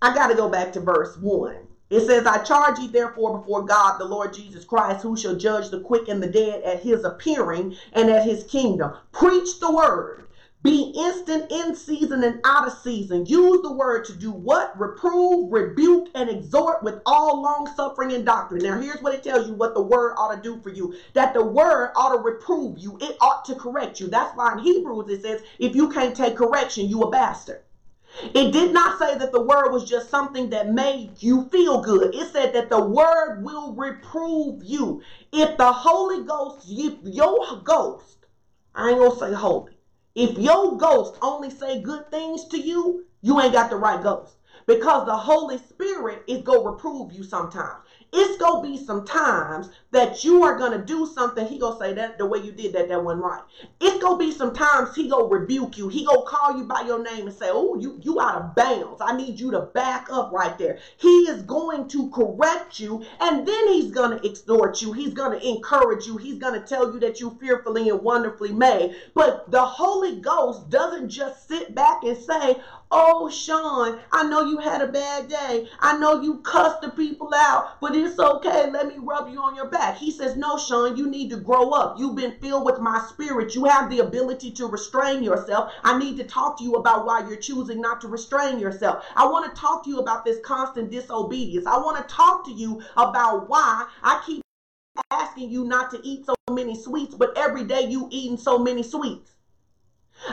[0.00, 1.56] I got to go back to verse 1
[1.90, 5.70] It says, I charge you therefore before God, the Lord Jesus Christ, who shall judge
[5.70, 8.92] the quick and the dead at his appearing and at his kingdom.
[9.10, 10.27] Preach the word.
[10.64, 13.24] Be instant in season and out of season.
[13.26, 14.78] Use the word to do what?
[14.78, 18.64] Reprove, rebuke, and exhort with all long suffering and doctrine.
[18.64, 21.32] Now, here's what it tells you what the word ought to do for you that
[21.32, 24.08] the word ought to reprove you, it ought to correct you.
[24.08, 27.62] That's why in Hebrews it says, if you can't take correction, you a bastard.
[28.34, 32.16] It did not say that the word was just something that made you feel good.
[32.16, 35.02] It said that the word will reprove you.
[35.32, 38.26] If the Holy Ghost, if your ghost,
[38.74, 39.77] I ain't gonna say holy,
[40.18, 44.34] if your ghost only say good things to you, you ain't got the right ghost.
[44.66, 47.84] Because the Holy Spirit is going to reprove you sometimes.
[48.10, 51.46] It's gonna be some times that you are gonna do something.
[51.46, 53.42] He gonna say that the way you did that, that wasn't right.
[53.80, 55.88] It's gonna be some times he gonna rebuke you.
[55.88, 59.02] He gonna call you by your name and say, "Oh, you you out of bounds.
[59.02, 63.46] I need you to back up right there." He is going to correct you, and
[63.46, 64.92] then he's gonna exhort you.
[64.92, 66.16] He's gonna encourage you.
[66.16, 68.96] He's gonna tell you that you fearfully and wonderfully made.
[69.14, 72.56] But the Holy Ghost doesn't just sit back and say,
[72.90, 75.68] Oh, Sean, I know you had a bad day.
[75.78, 78.70] I know you cussed the people out, but it's okay.
[78.70, 79.98] Let me rub you on your back.
[79.98, 81.98] He says, No, Sean, you need to grow up.
[81.98, 83.54] You've been filled with my spirit.
[83.54, 85.70] You have the ability to restrain yourself.
[85.84, 89.04] I need to talk to you about why you're choosing not to restrain yourself.
[89.14, 91.66] I want to talk to you about this constant disobedience.
[91.66, 94.40] I want to talk to you about why I keep
[95.10, 98.82] asking you not to eat so many sweets, but every day you eating so many
[98.82, 99.32] sweets.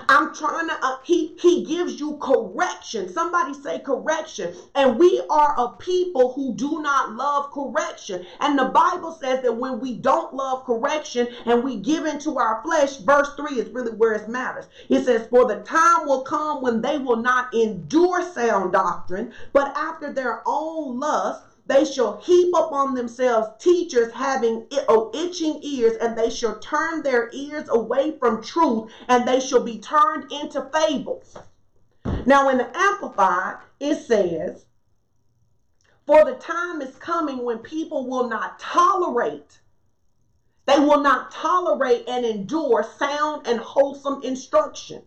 [0.10, 3.10] I'm trying to, uh, he, he gives you correction.
[3.10, 4.54] Somebody say correction.
[4.74, 8.26] And we are a people who do not love correction.
[8.40, 12.62] And the Bible says that when we don't love correction and we give into our
[12.64, 14.66] flesh, verse 3 is really where it matters.
[14.90, 19.76] It says, For the time will come when they will not endure sound doctrine, but
[19.78, 26.16] after their own lust, they shall heap upon themselves teachers having oh, itching ears, and
[26.16, 31.36] they shall turn their ears away from truth, and they shall be turned into fables.
[32.26, 34.66] Now, in the Amplified, it says,
[36.06, 39.60] For the time is coming when people will not tolerate,
[40.68, 45.02] they will not tolerate and endure sound and wholesome instruction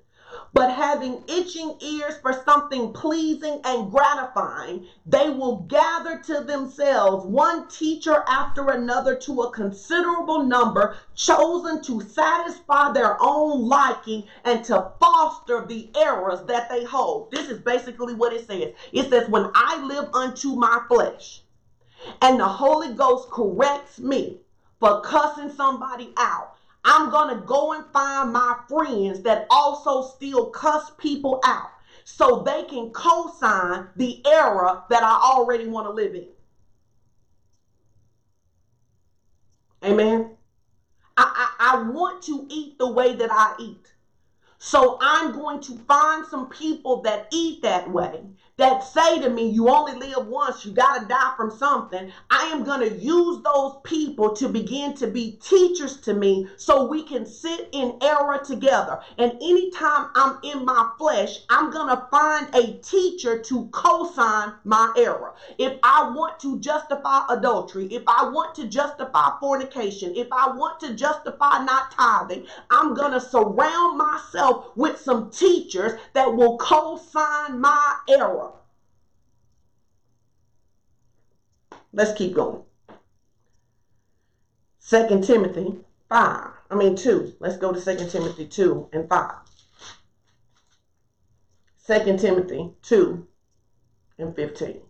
[0.52, 7.68] but having itching ears for something pleasing and gratifying, they will gather to themselves one
[7.68, 14.90] teacher after another to a considerable number, chosen to satisfy their own liking and to
[15.00, 17.30] foster the errors that they hold.
[17.30, 18.72] This is basically what it says.
[18.92, 21.42] It says, When I live unto my flesh,
[22.22, 24.38] and the Holy Ghost corrects me
[24.80, 30.46] for cussing somebody out I'm going to go and find my friends that also still
[30.46, 31.70] cuss people out
[32.04, 36.28] so they can co sign the era that I already want to live in.
[39.84, 40.30] Amen.
[41.16, 43.92] I, I, I want to eat the way that I eat.
[44.58, 48.22] So I'm going to find some people that eat that way
[48.58, 52.46] that say to me, you only live once, you got to die from something, I
[52.46, 57.04] am going to use those people to begin to be teachers to me so we
[57.04, 59.00] can sit in error together.
[59.16, 64.52] And anytime I'm in my flesh, I'm going to find a teacher to co sign
[64.64, 65.34] my error.
[65.58, 70.80] If I want to justify adultery, if I want to justify fornication, if I want
[70.80, 76.96] to justify not tithing, I'm going to surround myself with some teachers that will co
[76.96, 78.47] sign my error.
[81.92, 82.62] Let's keep going.
[84.78, 85.74] Second Timothy
[86.08, 86.50] 5.
[86.70, 87.34] I mean 2.
[87.40, 89.32] Let's go to Second Timothy 2 and 5.
[91.76, 93.26] Second Timothy 2
[94.18, 94.80] and 15.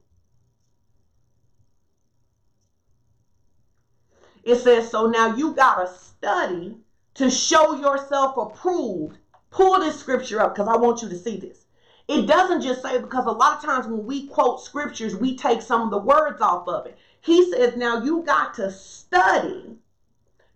[4.45, 6.77] It says, so now you got to study
[7.15, 9.19] to show yourself approved.
[9.51, 11.67] Pull this scripture up because I want you to see this.
[12.09, 15.61] It doesn't just say because a lot of times when we quote scriptures, we take
[15.61, 16.97] some of the words off of it.
[17.21, 19.77] He says, now you got to study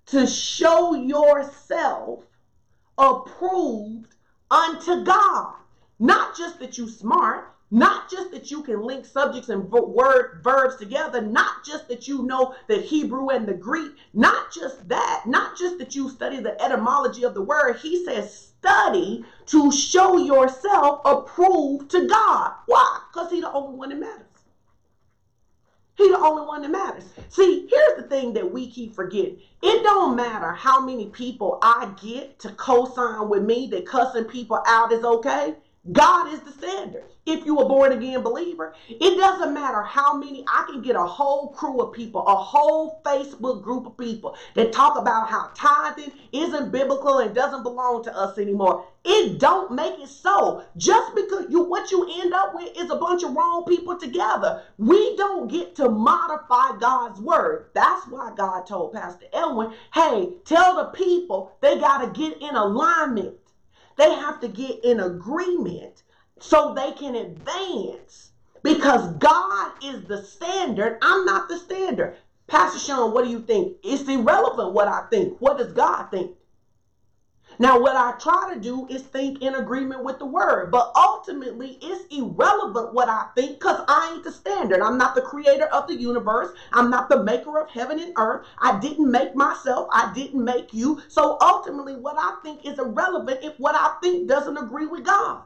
[0.06, 2.24] to show yourself
[2.96, 4.14] approved
[4.50, 5.54] unto God.
[5.98, 10.76] Not just that you smart, not just that you can link subjects and word verbs
[10.76, 15.56] together, not just that you know the Hebrew and the Greek, not just that, not
[15.56, 17.76] just that you study the etymology of the word.
[17.76, 22.52] He says study to show yourself approved to God.
[22.66, 23.00] Why?
[23.12, 24.26] Because He's the only one that matters.
[25.96, 27.04] He's the only one that matters.
[27.28, 29.40] See, here's the thing that we keep forgetting.
[29.62, 34.62] It don't matter how many people I get to co-sign with me that cussing people
[34.66, 35.54] out is okay.
[35.90, 37.02] God is the standard.
[37.26, 41.04] If you a born again believer, it doesn't matter how many, I can get a
[41.04, 46.12] whole crew of people, a whole Facebook group of people that talk about how tithing
[46.32, 48.84] isn't biblical and doesn't belong to us anymore.
[49.04, 50.62] It don't make it so.
[50.76, 54.62] Just because you what you end up with is a bunch of wrong people together.
[54.78, 57.70] We don't get to modify God's word.
[57.74, 62.54] That's why God told Pastor Edwin, hey, tell the people they got to get in
[62.54, 63.34] alignment
[64.02, 66.02] they have to get in agreement
[66.40, 68.32] so they can advance
[68.64, 70.98] because God is the standard.
[71.02, 72.16] I'm not the standard.
[72.48, 73.76] Pastor Sean, what do you think?
[73.84, 75.40] It's irrelevant what I think.
[75.40, 76.32] What does God think?
[77.58, 81.78] Now, what I try to do is think in agreement with the word, but ultimately
[81.82, 84.80] it's irrelevant what I think because I ain't the standard.
[84.80, 86.50] I'm not the creator of the universe.
[86.72, 88.46] I'm not the maker of heaven and earth.
[88.58, 89.88] I didn't make myself.
[89.92, 91.00] I didn't make you.
[91.08, 95.42] So ultimately, what I think is irrelevant if what I think doesn't agree with God.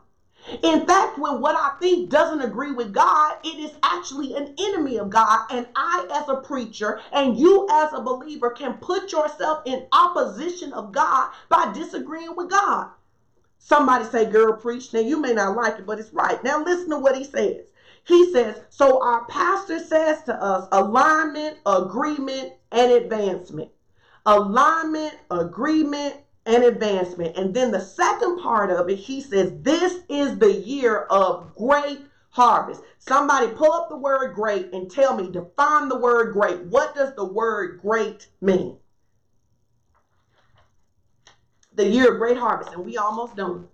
[0.62, 4.99] In fact, when what I think doesn't agree with God, it is actually an enemy
[4.99, 5.47] of God.
[5.51, 10.72] And I, as a preacher, and you, as a believer, can put yourself in opposition
[10.72, 12.90] of God by disagreeing with God.
[13.59, 14.92] Somebody say, girl, preach.
[14.92, 16.42] Now, you may not like it, but it's right.
[16.44, 17.64] Now, listen to what he says.
[18.05, 23.70] He says, so our pastor says to us alignment, agreement, and advancement.
[24.26, 26.14] Alignment, agreement,
[26.47, 27.36] and advancement.
[27.36, 32.01] And then the second part of it, he says, This is the year of great
[32.30, 32.82] harvest.
[32.99, 36.62] Somebody pull up the word great and tell me, define the word great.
[36.66, 38.76] What does the word great mean?
[41.74, 43.68] The year of great harvest, and we almost done.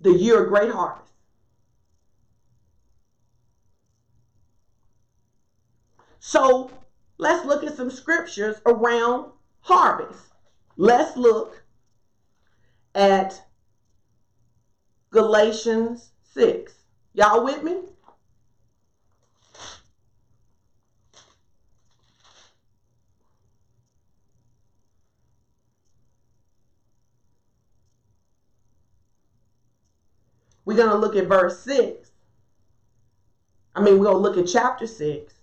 [0.00, 1.10] The year of great harvest.
[6.20, 6.70] So
[7.18, 10.32] let's look at some scriptures around harvest.
[10.76, 11.61] Let's look
[12.94, 13.42] at
[15.10, 16.72] Galatians 6.
[17.14, 17.76] Y'all with me?
[30.64, 32.10] We're going to look at verse 6.
[33.74, 35.34] I mean, we're going to look at chapter 6,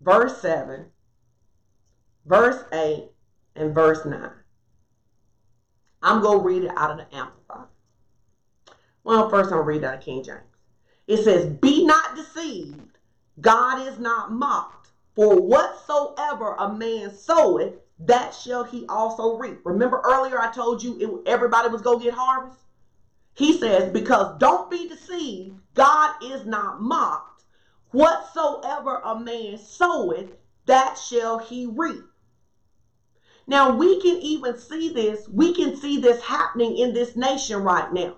[0.00, 0.86] verse 7,
[2.26, 3.10] verse 8,
[3.56, 4.30] and verse 9.
[6.02, 7.68] I'm going to read it out of the Amplified.
[9.04, 10.40] Well, first I'm going to read out of King James.
[11.06, 12.98] It says, Be not deceived,
[13.40, 14.90] God is not mocked.
[15.14, 19.60] For whatsoever a man soweth, that shall he also reap.
[19.64, 22.58] Remember earlier I told you it, everybody was going to get harvest?
[23.34, 27.44] He says, Because don't be deceived, God is not mocked.
[27.90, 30.30] Whatsoever a man soweth,
[30.66, 32.02] that shall he reap.
[33.46, 37.92] Now we can even see this, we can see this happening in this nation right
[37.92, 38.16] now.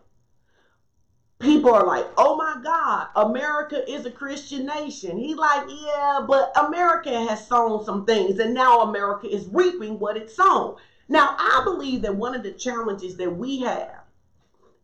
[1.38, 5.18] People are like, oh my God, America is a Christian nation.
[5.18, 10.16] He's like, yeah, but America has sown some things and now America is reaping what
[10.16, 10.76] it's sown.
[11.08, 14.04] Now, I believe that one of the challenges that we have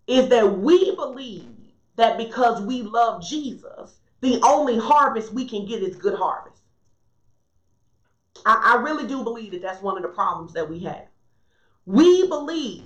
[0.06, 1.46] is that we believe
[1.96, 6.59] that because we love Jesus, the only harvest we can get is good harvest.
[8.46, 11.06] I, I really do believe that that's one of the problems that we have.
[11.86, 12.84] We believe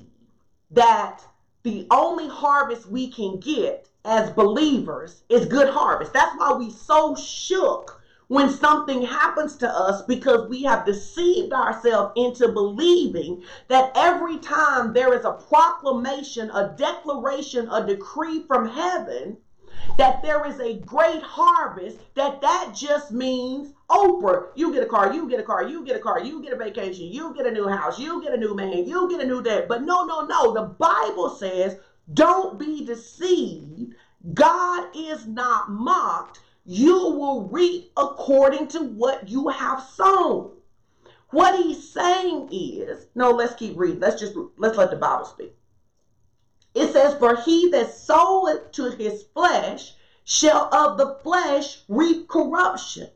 [0.70, 1.22] that
[1.62, 6.12] the only harvest we can get as believers is good harvest.
[6.12, 12.12] That's why we so shook when something happens to us because we have deceived ourselves
[12.16, 19.36] into believing that every time there is a proclamation, a declaration, a decree from heaven,
[19.98, 25.12] that there is a great harvest, that that just means Oprah, you get a car,
[25.12, 27.50] you get a car, you get a car, you get a vacation, you get a
[27.50, 29.68] new house, you get a new man, you get a new dad.
[29.68, 30.54] But no, no, no.
[30.54, 31.76] The Bible says,
[32.12, 33.94] don't be deceived.
[34.32, 36.40] God is not mocked.
[36.64, 40.52] You will reap according to what you have sown.
[41.30, 44.00] What he's saying is, no, let's keep reading.
[44.00, 45.54] Let's just let's let the Bible speak.
[46.74, 49.94] It says, For he that soweth to his flesh
[50.24, 53.10] shall of the flesh reap corruption.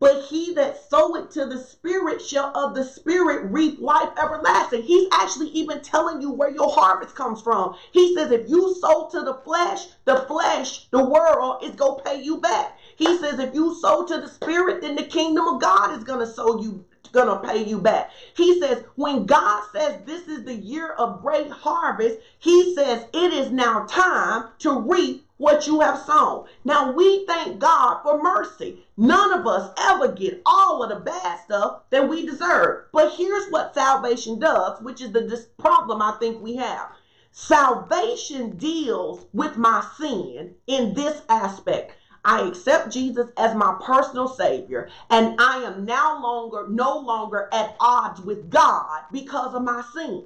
[0.00, 4.82] But he that soweth to the spirit shall of the spirit reap life everlasting.
[4.82, 7.76] He's actually even telling you where your harvest comes from.
[7.92, 12.10] He says, if you sow to the flesh, the flesh, the world is going to
[12.10, 12.78] pay you back.
[12.96, 16.20] He says, if you sow to the spirit, then the kingdom of God is going
[16.20, 18.10] to sow you going to pay you back.
[18.34, 23.32] He says, when God says this is the year of great harvest, he says it
[23.32, 26.46] is now time to reap what you have sown.
[26.64, 28.84] Now we thank God for mercy.
[28.96, 32.84] None of us ever get all of the bad stuff that we deserve.
[32.92, 36.90] But here's what salvation does, which is the problem I think we have.
[37.32, 41.96] Salvation deals with my sin in this aspect.
[42.24, 47.76] I accept Jesus as my personal savior and I am now longer no longer at
[47.80, 50.24] odds with God because of my sins.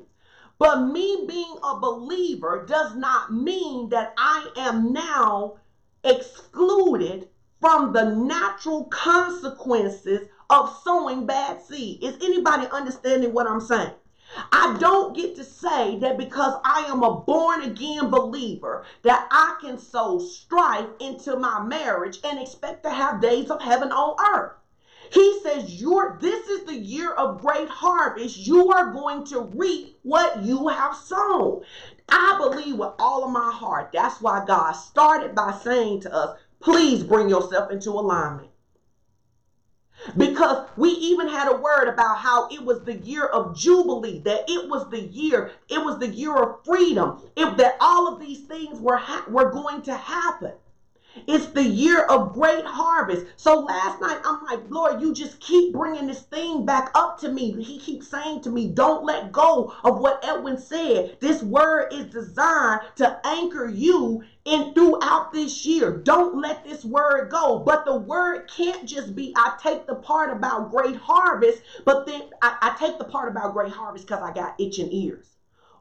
[0.59, 5.57] But me being a believer does not mean that I am now
[6.05, 7.29] excluded
[7.61, 12.03] from the natural consequences of sowing bad seed.
[12.03, 13.93] Is anybody understanding what I'm saying?
[14.51, 19.57] I don't get to say that because I am a born again believer that I
[19.61, 24.53] can sow strife into my marriage and expect to have days of heaven on earth.
[25.13, 28.37] He says, "You're this is the year of great harvest.
[28.37, 31.63] You are going to reap what you have sown."
[32.09, 33.91] I believe with all of my heart.
[33.93, 38.51] That's why God started by saying to us, "Please bring yourself into alignment."
[40.17, 44.45] Because we even had a word about how it was the year of Jubilee, that
[44.49, 48.41] it was the year, it was the year of freedom, it, that all of these
[48.47, 50.53] things were, ha- were going to happen.
[51.27, 53.27] It's the year of great harvest.
[53.37, 57.31] So last night, I'm like, Lord, you just keep bringing this thing back up to
[57.31, 57.63] me.
[57.63, 61.17] He keeps saying to me, don't let go of what Edwin said.
[61.21, 65.91] This word is designed to anchor you in throughout this year.
[66.05, 67.61] Don't let this word go.
[67.61, 72.23] But the word can't just be, I take the part about great harvest, but then
[72.43, 75.27] I, I take the part about great harvest because I got itching ears.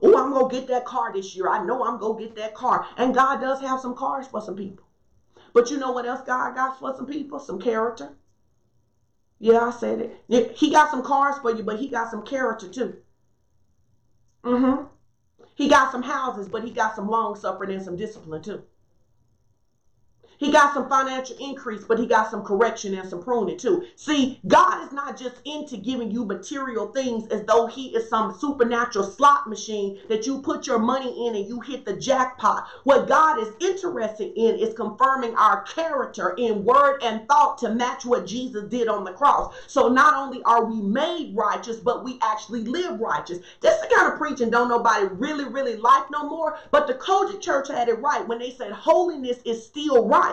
[0.01, 1.49] Oh, I'm going to get that car this year.
[1.49, 2.85] I know I'm going to get that car.
[2.97, 4.84] And God does have some cars for some people.
[5.55, 7.39] But you know what else God got for some people?
[7.39, 8.09] Some character.
[9.39, 10.57] Yeah, I said it.
[10.57, 12.97] He got some cars for you, but he got some character too.
[14.43, 14.83] Mm-hmm.
[15.55, 18.63] He got some houses, but he got some long suffering and some discipline too.
[20.37, 23.85] He got some financial increase, but he got some correction and some pruning too.
[23.95, 28.37] See, God is not just into giving you material things as though he is some
[28.37, 32.67] supernatural slot machine that you put your money in and you hit the jackpot.
[32.83, 38.05] What God is interested in is confirming our character in word and thought to match
[38.05, 39.53] what Jesus did on the cross.
[39.67, 43.39] So not only are we made righteous, but we actually live righteous.
[43.61, 46.57] That's the kind of preaching don't nobody really, really like no more.
[46.71, 50.24] But the COGIC church had it right when they said holiness is still right.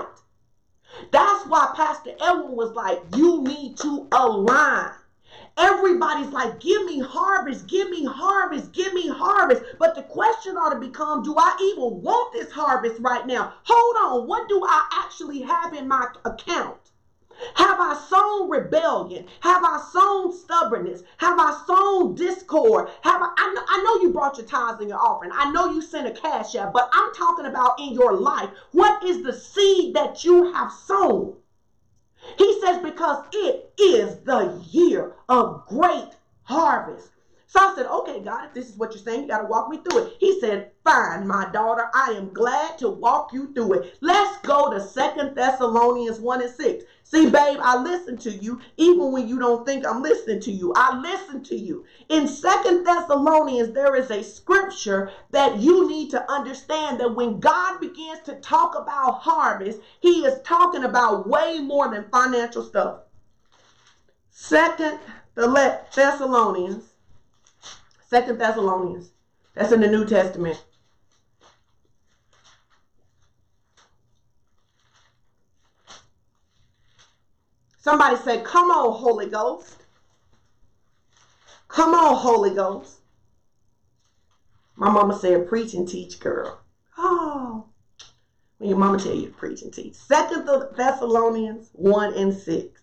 [1.11, 4.90] That's why Pastor Edwin was like, you need to align.
[5.57, 9.62] Everybody's like, give me harvest, give me harvest, give me harvest.
[9.78, 13.55] But the question ought to become, do I even want this harvest right now?
[13.64, 16.91] Hold on, what do I actually have in my account?
[17.55, 19.26] Have I sown rebellion?
[19.40, 21.03] Have I sown stubbornness?
[21.18, 22.88] Have I sown discord?
[23.03, 25.32] Have I, I know, I know you brought your tithes and your offering.
[25.34, 28.51] I know you sent a cash out, but I'm talking about in your life.
[28.72, 31.36] What is the seed that you have sown?
[32.38, 36.11] He says, because it is the year of great
[36.45, 37.11] harvest.
[37.53, 39.69] So I said, okay, God, if this is what you're saying, you got to walk
[39.69, 40.15] me through it.
[40.19, 43.99] He said, fine, my daughter, I am glad to walk you through it.
[44.01, 46.85] Let's go to Second Thessalonians 1 and 6.
[47.03, 50.73] See, babe, I listen to you even when you don't think I'm listening to you.
[50.75, 51.85] I listen to you.
[52.09, 57.81] In Second Thessalonians, there is a scripture that you need to understand that when God
[57.81, 63.01] begins to talk about harvest, he is talking about way more than financial stuff.
[64.31, 65.01] Second
[65.35, 66.91] Thessalonians,
[68.13, 69.11] Second Thessalonians,
[69.55, 70.63] that's in the New Testament.
[77.79, 79.85] Somebody say, Come on, Holy Ghost.
[81.69, 82.99] Come on, Holy Ghost.
[84.77, 86.61] My mama said, Preach and teach, girl.
[86.99, 87.65] Oh,
[88.59, 89.95] when your mama tell you to preach and teach.
[89.95, 90.47] Second
[90.77, 92.82] Thessalonians 1 and 6.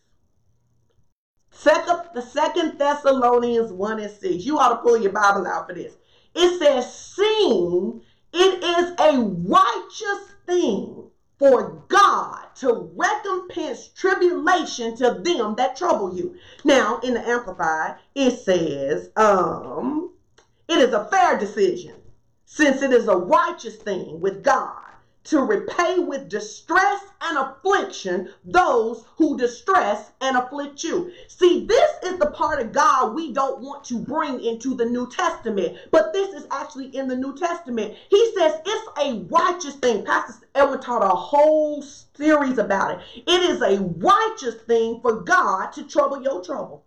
[1.51, 4.45] Second, the second Thessalonians 1 and 6.
[4.45, 5.97] You ought to pull your Bible out for this.
[6.35, 8.01] It says, Sing,
[8.33, 16.35] it is a righteous thing for God to recompense tribulation to them that trouble you.
[16.63, 20.11] Now, in the Amplified, it says, um,
[20.67, 21.95] it is a fair decision,
[22.45, 24.88] since it is a righteous thing with God
[25.29, 31.11] to repay with distress and affliction those who distress and afflict you.
[31.27, 35.07] See, this is the part of God we don't want to bring into the New
[35.09, 37.93] Testament, but this is actually in the New Testament.
[38.09, 40.03] He says it's a righteous thing.
[40.03, 43.23] Pastor Edwin taught a whole series about it.
[43.27, 46.83] It is a righteous thing for God to trouble your trouble.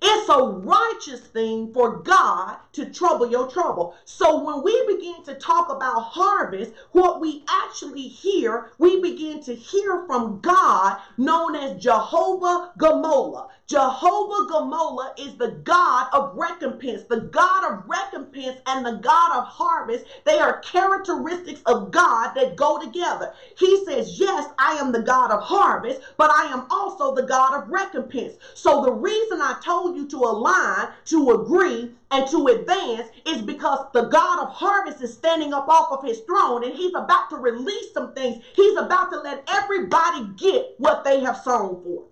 [0.00, 3.94] It's a righteous thing for God to trouble your trouble.
[4.04, 9.54] So when we begin to talk about harvest, what we actually hear, we begin to
[9.54, 13.48] hear from God known as Jehovah Gamola.
[13.68, 19.44] Jehovah Gamola is the God of recompense, the God of recompense and the God of
[19.44, 20.06] harvest.
[20.24, 23.34] They are characteristics of God that go together.
[23.58, 27.52] He says, Yes, I am the God of harvest, but I am also the God
[27.62, 28.36] of recompense.
[28.54, 33.84] So the reason I told you to align, to agree, and to advance is because
[33.92, 37.36] the God of harvest is standing up off of his throne and he's about to
[37.36, 38.42] release some things.
[38.54, 42.04] He's about to let everybody get what they have sown for.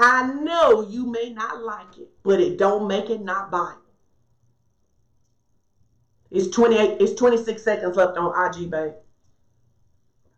[0.00, 3.82] I know you may not like it, but it don't make it not Bible.
[6.30, 8.94] It's 28, it's 26 seconds left on IG, babe.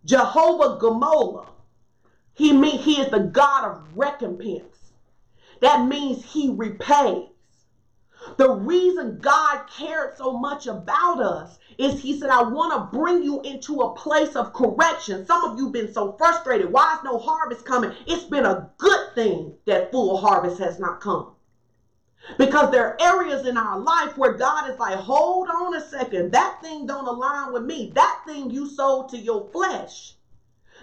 [0.04, 1.46] Jehovah Gamola.
[2.34, 4.92] He mean he is the God of recompense.
[5.60, 7.28] That means he repays.
[8.38, 13.22] The reason God cared so much about us is he said, I want to bring
[13.22, 15.26] you into a place of correction.
[15.26, 16.70] Some of you been so frustrated.
[16.72, 17.92] Why is no harvest coming?
[18.06, 21.32] It's been a good thing that full harvest has not come.
[22.38, 26.32] Because there are areas in our life where God is like, hold on a second.
[26.32, 27.92] That thing don't align with me.
[27.94, 30.14] That thing you sold to your flesh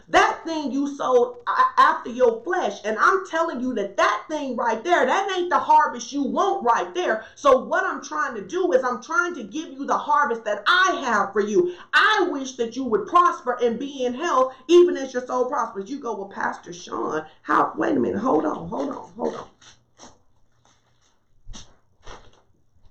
[0.09, 1.37] that thing you sold
[1.77, 2.79] after your flesh.
[2.83, 6.63] And I'm telling you that that thing right there, that ain't the harvest you want
[6.63, 7.25] right there.
[7.35, 10.63] So what I'm trying to do is I'm trying to give you the harvest that
[10.67, 11.75] I have for you.
[11.93, 15.89] I wish that you would prosper and be in health, even as your soul prospers.
[15.89, 19.47] You go, well, Pastor Sean, how, wait a minute, hold on, hold on, hold on.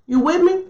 [0.07, 0.65] You with me?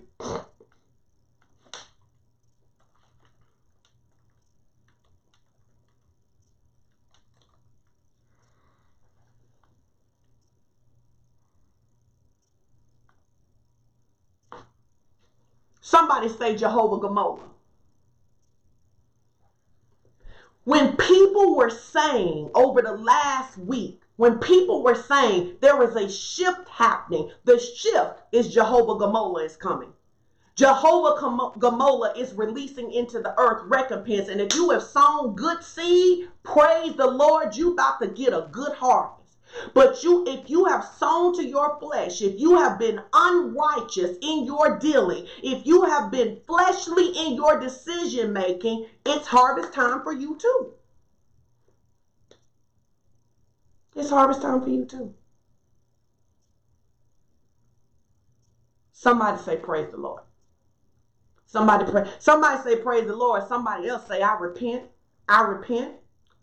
[15.90, 17.50] Somebody say Jehovah Gamola.
[20.64, 26.08] When people were saying over the last week, when people were saying there is a
[26.08, 29.92] shift happening, the shift is Jehovah Gamola is coming.
[30.54, 31.20] Jehovah
[31.58, 34.30] Gamola is releasing into the earth recompense.
[34.30, 38.48] And if you have sown good seed, praise the Lord, you about to get a
[38.52, 39.19] good harvest.
[39.74, 44.46] But you, if you have sown to your flesh, if you have been unrighteous in
[44.46, 50.14] your dealing, if you have been fleshly in your decision making, it's harvest time for
[50.14, 50.74] you too.
[53.96, 55.14] It's harvest time for you too.
[58.92, 60.24] Somebody say, Praise the Lord.
[61.46, 62.10] Somebody pray.
[62.20, 63.48] Somebody say, Praise the Lord.
[63.48, 64.84] Somebody else say, I repent.
[65.28, 65.94] I repent.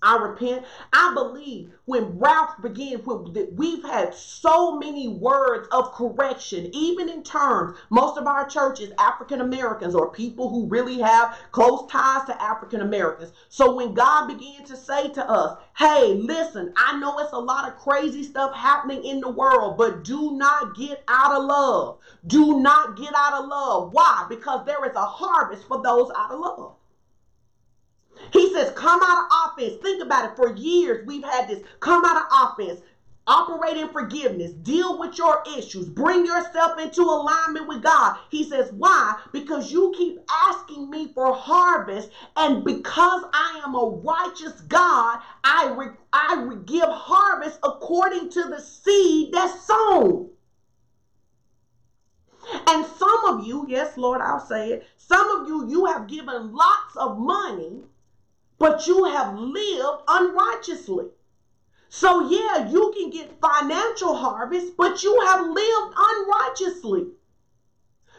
[0.02, 0.64] I repent.
[0.92, 7.22] I believe when Ralph began, when we've had so many words of correction, even in
[7.22, 12.40] terms, most of our churches, African Americans or people who really have close ties to
[12.40, 13.32] African Americans.
[13.48, 17.66] So when God began to say to us, hey, listen, I know it's a lot
[17.66, 21.98] of crazy stuff happening in the world, but do not get out of love.
[22.26, 23.92] Do not get out of love.
[23.92, 24.26] Why?
[24.28, 26.75] Because there is a harvest for those out of love.
[28.32, 29.82] He says, come out of offense.
[29.82, 30.36] Think about it.
[30.36, 32.80] For years, we've had this come out of offense.
[33.28, 34.52] Operate in forgiveness.
[34.52, 35.88] Deal with your issues.
[35.88, 38.18] Bring yourself into alignment with God.
[38.30, 39.20] He says, Why?
[39.32, 42.10] Because you keep asking me for harvest.
[42.36, 48.44] And because I am a righteous God, I, re- I re- give harvest according to
[48.44, 50.30] the seed that's sown.
[52.68, 56.54] And some of you, yes, Lord, I'll say it, some of you, you have given
[56.54, 57.82] lots of money
[58.58, 61.06] but you have lived unrighteously.
[61.88, 67.06] So, yeah, you can get financial harvest, but you have lived unrighteously.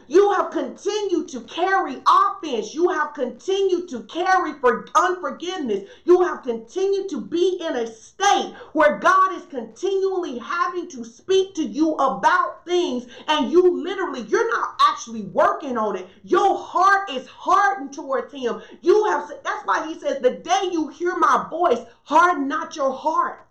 [0.10, 2.74] You have continued to carry offense.
[2.74, 5.90] You have continued to carry for unforgiveness.
[6.06, 11.56] You have continued to be in a state where God is continually having to speak
[11.56, 16.08] to you about things and you literally you're not actually working on it.
[16.24, 18.62] Your heart is hardened towards him.
[18.82, 22.94] You have that's why he says the day you hear my voice, harden not your
[22.94, 23.44] heart.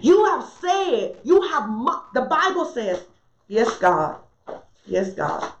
[0.00, 1.68] You have said, you have,
[2.14, 3.04] the Bible says,
[3.52, 4.18] Yes, God.
[4.86, 5.52] Yes, God.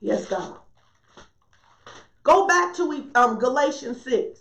[0.00, 0.58] Yes, God.
[2.22, 4.40] Go back to um, Galatians 6.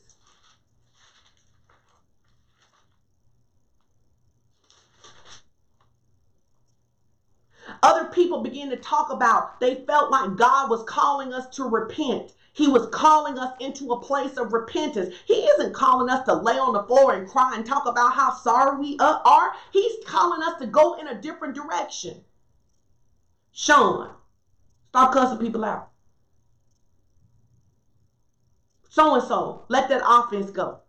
[7.83, 12.31] Other people begin to talk about they felt like God was calling us to repent.
[12.53, 15.13] He was calling us into a place of repentance.
[15.25, 18.33] He isn't calling us to lay on the floor and cry and talk about how
[18.33, 19.51] sorry we are.
[19.73, 22.23] He's calling us to go in a different direction.
[23.59, 24.11] Sean,
[24.89, 25.89] stop cussing people out.
[28.87, 30.81] So and so, let that offense go.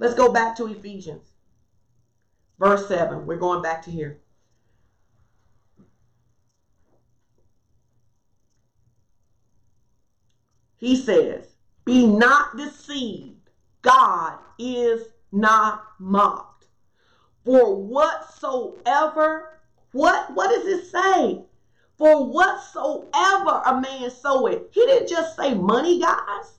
[0.00, 1.28] Let's go back to Ephesians,
[2.58, 3.26] verse 7.
[3.26, 4.18] We're going back to here.
[10.78, 11.54] He says,
[11.84, 13.50] Be not deceived.
[13.82, 16.47] God is not mocked.
[17.48, 19.58] For whatsoever,
[19.92, 21.40] what, what does it say?
[21.96, 24.64] For whatsoever a man soweth.
[24.70, 26.58] He didn't just say money, guys.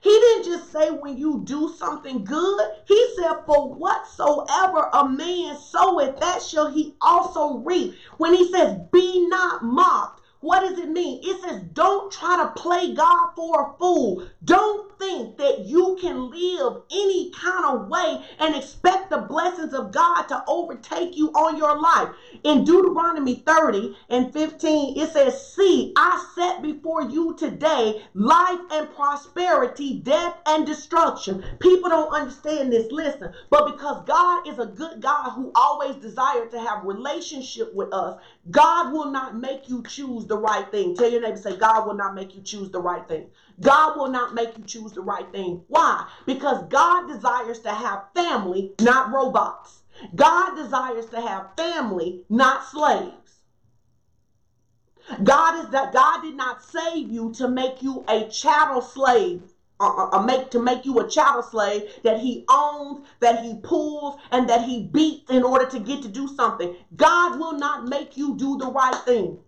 [0.00, 2.66] He didn't just say when you do something good.
[2.86, 7.94] He said, For whatsoever a man soweth, that shall he also reap.
[8.16, 11.20] When he says, Be not mocked, what does it mean?
[11.22, 14.26] It says, don't try to play God for a fool.
[14.42, 19.92] Don't think that you can live any kind of way and expect the blessings of
[19.92, 22.08] God to overtake you on your life.
[22.42, 28.90] In Deuteronomy 30 and 15, it says, See, I set before you today life and
[28.94, 31.44] prosperity, death and destruction.
[31.60, 32.90] People don't understand this.
[32.90, 37.92] Listen, but because God is a good God who always desired to have relationship with
[37.92, 38.18] us,
[38.50, 40.96] God will not make you choose the right thing.
[40.96, 43.26] Tell your neighbor, say, God will not make you choose the right thing.
[43.60, 45.62] God will not make you choose the right thing.
[45.68, 46.08] Why?
[46.24, 49.82] Because God desires to have family, not robots.
[50.14, 53.40] God desires to have family, not slaves.
[55.24, 59.42] God is that God did not save you to make you a chattel slave
[59.80, 64.20] uh, uh, make to make you a chattel slave that he owns, that he pulls,
[64.30, 66.76] and that he beats in order to get to do something.
[66.96, 69.38] God will not make you do the right thing.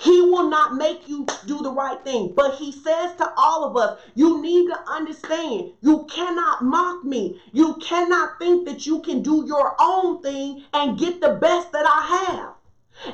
[0.00, 2.32] He will not make you do the right thing.
[2.34, 7.38] But he says to all of us, you need to understand, you cannot mock me.
[7.52, 11.84] You cannot think that you can do your own thing and get the best that
[11.86, 12.54] I have.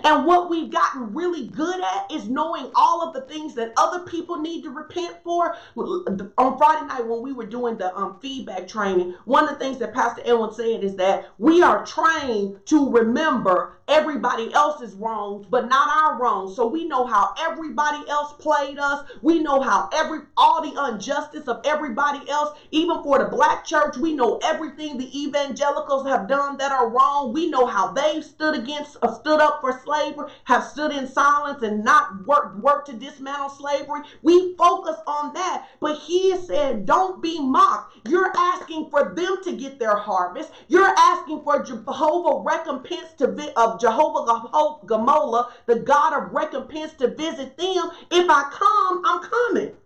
[0.05, 4.05] And what we've gotten really good at is knowing all of the things that other
[4.05, 5.57] people need to repent for.
[5.76, 9.78] On Friday night, when we were doing the um, feedback training, one of the things
[9.78, 15.68] that Pastor Edwin said is that we are trained to remember everybody else's wrongs, but
[15.68, 16.57] not our wrongs.
[16.57, 19.09] So we know how everybody else played us.
[19.22, 23.97] We know how every all the injustice of everybody else, even for the black church,
[23.97, 27.32] we know everything the evangelicals have done that are wrong.
[27.32, 31.62] We know how they stood against, uh, stood up for slavery, have stood in silence
[31.62, 34.01] and not worked work to dismantle slavery.
[34.22, 37.97] We focus on that, but he said, "Don't be mocked.
[38.09, 40.51] You're asking for them to get their harvest.
[40.68, 44.49] You're asking for Jehovah recompense to vi- Jehovah
[44.87, 47.91] Gamola, the God of recompense, to visit them.
[48.11, 49.77] If I come, I'm coming."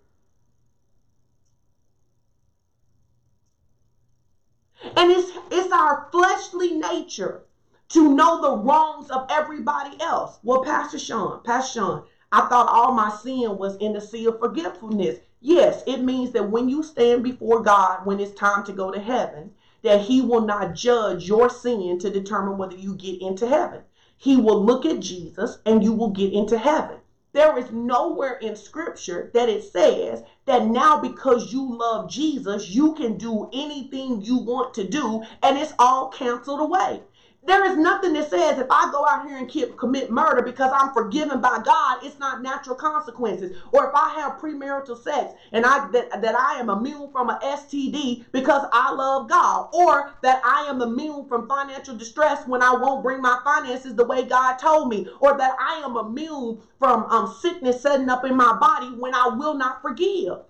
[4.96, 7.42] And it's it's our fleshly nature
[7.90, 10.38] to know the wrongs of everybody else.
[10.42, 14.38] Well, Pastor Sean, Pastor Sean, I thought all my sin was in the sea of
[14.38, 15.18] forgetfulness.
[15.40, 19.00] Yes, it means that when you stand before God, when it's time to go to
[19.00, 19.52] heaven,
[19.82, 23.82] that He will not judge your sin to determine whether you get into heaven.
[24.16, 26.98] He will look at Jesus and you will get into heaven.
[27.32, 32.92] There is nowhere in scripture that it says that now because you love Jesus, you
[32.94, 37.02] can do anything you want to do and it's all canceled away.
[37.46, 40.70] There is nothing that says if I go out here and keep, commit murder because
[40.74, 43.56] I'm forgiven by God, it's not natural consequences.
[43.72, 47.38] Or if I have premarital sex and I that, that I am immune from an
[47.42, 52.72] STD because I love God, or that I am immune from financial distress when I
[52.72, 57.04] won't bring my finances the way God told me, or that I am immune from
[57.04, 60.40] um, sickness setting up in my body when I will not forgive.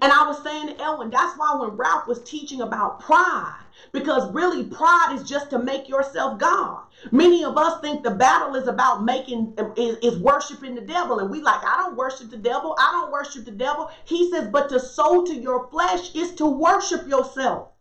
[0.00, 3.58] And I was saying to Edwin, that's why when Ralph was teaching about pride,
[3.92, 6.82] because really pride is just to make yourself God.
[7.10, 11.30] Many of us think the battle is about making is, is worshiping the devil, and
[11.30, 13.90] we like, I don't worship the devil, I don't worship the devil.
[14.04, 17.71] He says, but to sow to your flesh is to worship yourself.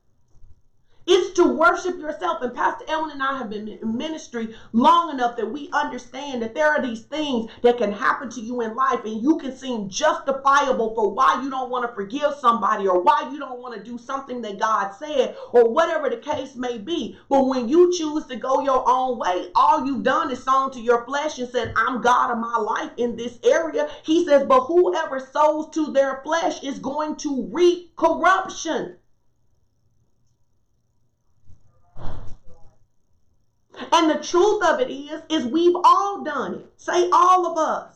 [1.08, 2.42] It's to worship yourself.
[2.42, 6.54] And Pastor Ellen and I have been in ministry long enough that we understand that
[6.54, 9.90] there are these things that can happen to you in life, and you can seem
[9.90, 13.84] justifiable for why you don't want to forgive somebody or why you don't want to
[13.84, 17.18] do something that God said or whatever the case may be.
[17.30, 20.80] But when you choose to go your own way, all you've done is sown to
[20.80, 23.90] your flesh and said, I'm God of my life in this area.
[24.04, 28.98] He says, but whoever sows to their flesh is going to reap corruption.
[33.92, 36.74] And the truth of it is, is we've all done it.
[36.78, 37.96] Say all of us.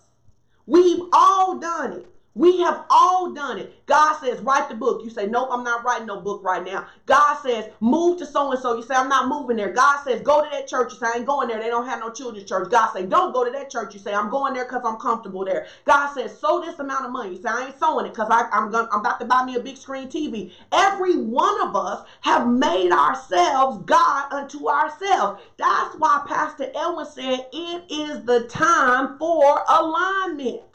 [0.66, 2.15] We've all done it.
[2.36, 3.74] We have all done it.
[3.88, 5.03] God says, write the book.
[5.03, 6.86] You say, nope, I'm not writing no book right now.
[7.07, 8.76] God says, move to so and so.
[8.76, 9.70] You say, I'm not moving there.
[9.74, 10.94] God says, go to that church.
[10.94, 11.60] You say, I ain't going there.
[11.60, 12.70] They don't have no children's church.
[12.72, 13.94] God says, don't go to that church.
[13.94, 15.66] You say, I'm going there because I'm comfortable there.
[15.86, 17.32] God says, sow this amount of money.
[17.32, 19.62] You say, I ain't sowing it because I'm going I'm about to buy me a
[19.62, 20.52] big screen TV.
[20.72, 25.41] Every one of us have made ourselves God unto ourselves.
[25.57, 30.74] That's why Pastor Edwin said it is the time for alignment.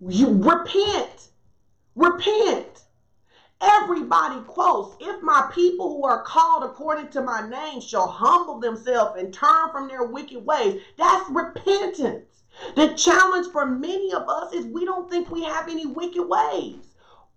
[0.00, 1.28] You repent.
[1.96, 2.84] Repent.
[3.60, 9.20] Everybody quotes, if my people who are called according to my name shall humble themselves
[9.20, 12.44] and turn from their wicked ways, that's repentance.
[12.76, 16.87] The challenge for many of us is we don't think we have any wicked ways.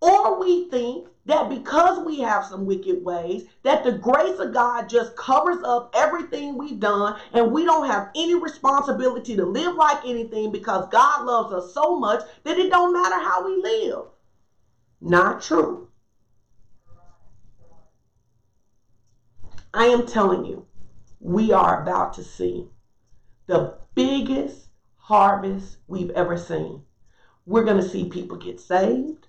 [0.01, 4.89] Or we think that because we have some wicked ways, that the grace of God
[4.89, 10.03] just covers up everything we've done and we don't have any responsibility to live like
[10.03, 14.05] anything because God loves us so much that it don't matter how we live.
[14.99, 15.87] Not true.
[19.73, 20.65] I am telling you,
[21.19, 22.67] we are about to see
[23.45, 24.67] the biggest
[24.97, 26.81] harvest we've ever seen.
[27.45, 29.27] We're going to see people get saved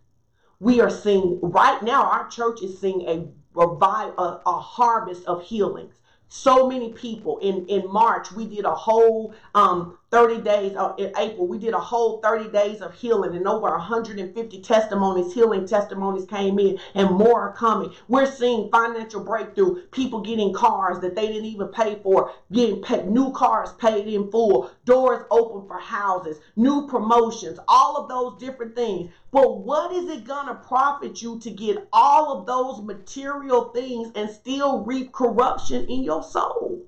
[0.63, 5.43] we are seeing right now our church is seeing a revive a, a harvest of
[5.43, 5.97] healings.
[6.29, 11.47] So many people in in march we did a whole um 30 days in April,
[11.47, 16.59] we did a whole 30 days of healing and over 150 testimonies, healing testimonies came
[16.59, 17.91] in and more are coming.
[18.09, 23.07] We're seeing financial breakthrough, people getting cars that they didn't even pay for, getting paid,
[23.07, 28.77] new cars paid in full, doors open for houses, new promotions, all of those different
[28.77, 29.11] things.
[29.31, 34.13] But what is it going to profit you to get all of those material things
[34.15, 36.87] and still reap corruption in your soul?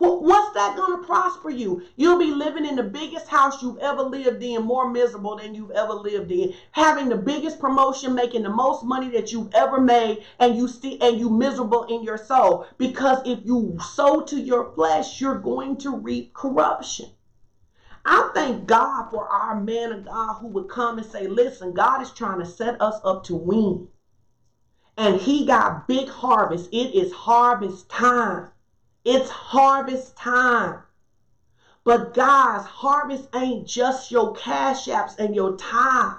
[0.00, 1.82] What's that going to prosper you?
[1.96, 5.72] You'll be living in the biggest house you've ever lived in, more miserable than you've
[5.72, 10.24] ever lived in, having the biggest promotion, making the most money that you've ever made,
[10.38, 12.66] and you still and you miserable in your soul.
[12.78, 17.06] Because if you sow to your flesh, you're going to reap corruption.
[18.04, 22.02] I thank God for our man of God who would come and say, listen, God
[22.02, 23.88] is trying to set us up to win.
[24.96, 26.68] And he got big harvest.
[26.72, 28.48] It is harvest time.
[29.10, 30.82] It's harvest time.
[31.82, 36.18] But guys, harvest ain't just your cash apps and your time.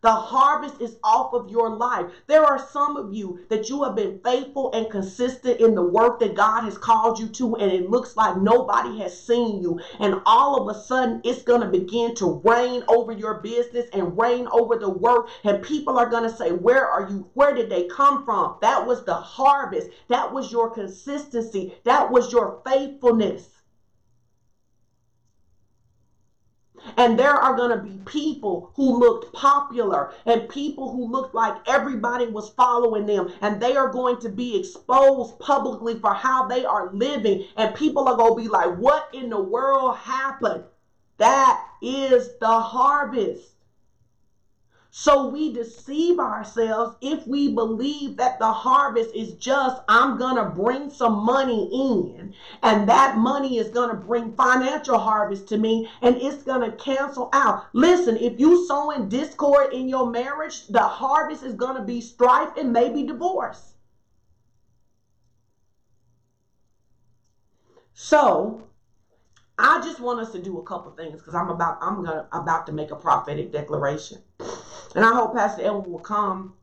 [0.00, 2.06] The harvest is off of your life.
[2.28, 6.20] There are some of you that you have been faithful and consistent in the work
[6.20, 9.80] that God has called you to, and it looks like nobody has seen you.
[9.98, 14.16] And all of a sudden, it's going to begin to rain over your business and
[14.16, 15.30] rain over the work.
[15.42, 17.28] And people are going to say, Where are you?
[17.34, 18.54] Where did they come from?
[18.60, 19.90] That was the harvest.
[20.06, 21.74] That was your consistency.
[21.82, 23.48] That was your faithfulness.
[26.96, 31.56] And there are going to be people who looked popular and people who looked like
[31.68, 33.32] everybody was following them.
[33.40, 37.44] And they are going to be exposed publicly for how they are living.
[37.56, 40.64] And people are going to be like, what in the world happened?
[41.18, 43.57] That is the harvest.
[44.90, 50.46] So we deceive ourselves if we believe that the harvest is just, I'm going to
[50.46, 52.32] bring some money in,
[52.62, 56.76] and that money is going to bring financial harvest to me, and it's going to
[56.76, 57.66] cancel out.
[57.74, 62.00] Listen, if you sow in discord in your marriage, the harvest is going to be
[62.00, 63.74] strife and maybe divorce.
[67.92, 68.62] So,
[69.58, 72.64] I just want us to do a couple things because I'm about I'm gonna about
[72.66, 74.22] to make a prophetic declaration.
[74.94, 76.54] And I hope Pastor Edwin will come.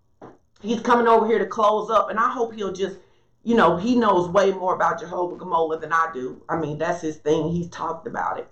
[0.61, 2.97] He's coming over here to close up, and I hope he'll just,
[3.43, 6.41] you know, he knows way more about Jehovah Gmolah than I do.
[6.49, 7.49] I mean, that's his thing.
[7.49, 8.47] He's talked about it.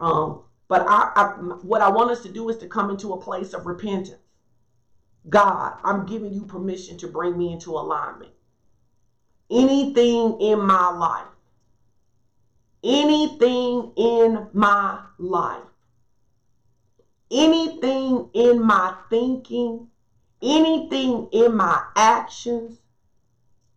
[0.00, 1.24] Um, but I, I,
[1.62, 4.20] what I want us to do is to come into a place of repentance.
[5.28, 8.32] God, I'm giving you permission to bring me into alignment.
[9.50, 11.26] Anything in my life,
[12.82, 15.62] anything in my life
[17.34, 19.88] anything in my thinking,
[20.42, 22.78] anything in my actions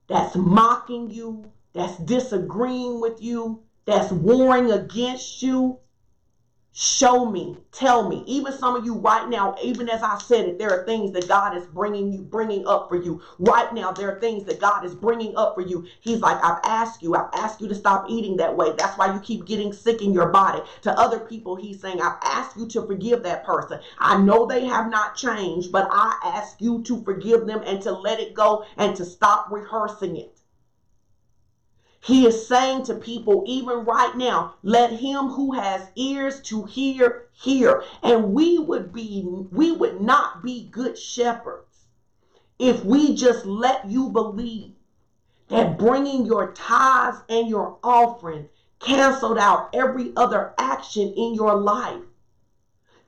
[0.07, 5.79] that's mocking you, that's disagreeing with you, that's warring against you,
[6.79, 8.23] Show me, tell me.
[8.27, 11.27] Even some of you right now, even as I said it, there are things that
[11.27, 13.19] God is bringing you, bringing up for you.
[13.39, 15.87] Right now, there are things that God is bringing up for you.
[16.01, 18.73] He's like, I've asked you, I've asked you to stop eating that way.
[18.77, 20.61] That's why you keep getting sick in your body.
[20.83, 23.79] To other people, He's saying, I've asked you to forgive that person.
[23.97, 27.91] I know they have not changed, but I ask you to forgive them and to
[27.91, 30.36] let it go and to stop rehearsing it.
[32.07, 37.27] He is saying to people, even right now, let him who has ears to hear,
[37.33, 37.83] hear.
[38.01, 41.87] And we would be, we would not be good shepherds
[42.57, 44.71] if we just let you believe
[45.49, 48.47] that bringing your tithes and your offering
[48.79, 52.03] canceled out every other action in your life.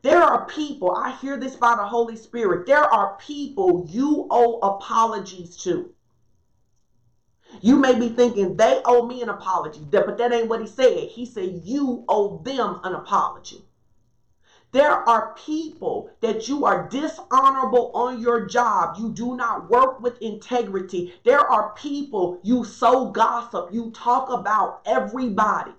[0.02, 4.60] There are people, I hear this by the Holy Spirit, there are people you owe
[4.60, 5.90] apologies to.
[7.62, 11.10] You may be thinking they owe me an apology, but that ain't what he said.
[11.10, 13.66] He said you owe them an apology.
[14.72, 18.98] There are people that you are dishonorable on your job.
[19.00, 21.14] You do not work with integrity.
[21.24, 25.72] There are people you so gossip, you talk about everybody.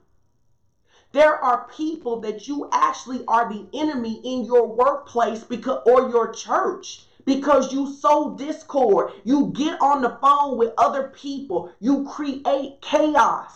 [1.13, 6.33] There are people that you actually are the enemy in your workplace because or your
[6.33, 9.13] church because you sow discord.
[9.25, 11.73] You get on the phone with other people.
[11.81, 13.53] You create chaos.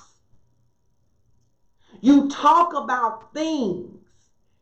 [2.01, 3.91] You talk about things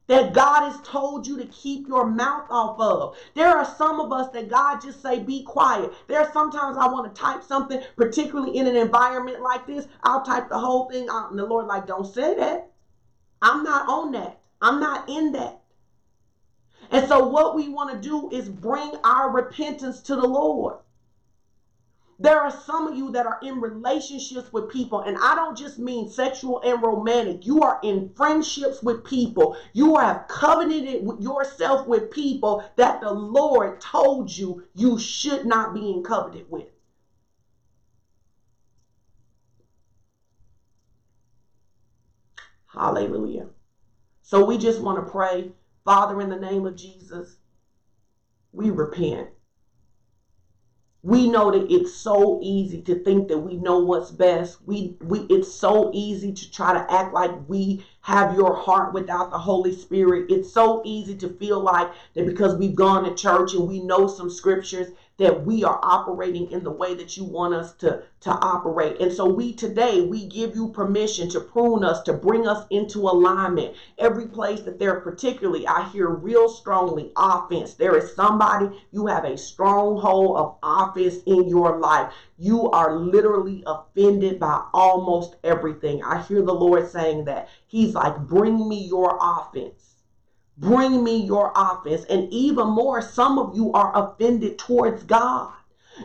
[0.08, 3.16] that God has told you to keep your mouth off of.
[3.34, 5.92] There are some of us that God just say, be quiet.
[6.06, 9.86] There are sometimes I want to type something, particularly in an environment like this.
[10.02, 12.70] I'll type the whole thing out and the Lord like, don't say that.
[13.40, 14.40] I'm not on that.
[14.60, 15.61] I'm not in that.
[16.93, 20.77] And so, what we want to do is bring our repentance to the Lord.
[22.19, 25.78] There are some of you that are in relationships with people, and I don't just
[25.78, 27.47] mean sexual and romantic.
[27.47, 29.56] You are in friendships with people.
[29.73, 35.90] You have covenanted yourself with people that the Lord told you you should not be
[35.90, 36.69] in covenant with.
[42.66, 43.47] Hallelujah.
[44.20, 45.52] So we just want to pray
[45.84, 47.36] Father, in the name of Jesus,
[48.52, 49.28] we repent.
[51.04, 54.59] We know that it's so easy to think that we know what's best.
[54.64, 59.32] We we it's so easy to try to act like we have your heart without
[59.32, 60.30] the Holy Spirit.
[60.30, 64.06] It's so easy to feel like that because we've gone to church and we know
[64.06, 64.92] some scriptures
[65.22, 69.00] that we are operating in the way that you want us to, to operate.
[69.00, 73.00] And so we today, we give you permission to prune us, to bring us into
[73.00, 73.76] alignment.
[73.98, 77.74] Every place that there, particularly, I hear real strongly offense.
[77.74, 82.12] There is somebody, you have a stronghold of offense in your life.
[82.38, 86.02] You are literally offended by almost everything.
[86.02, 87.48] I hear the Lord saying that.
[87.68, 89.91] He's like, bring me your offense.
[90.58, 92.04] Bring me your offense.
[92.04, 95.52] And even more, some of you are offended towards God.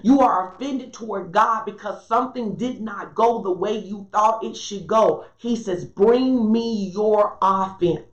[0.04, 4.56] You are offended toward God because something did not go the way you thought it
[4.56, 5.26] should go.
[5.38, 8.04] He says, Bring me your offense.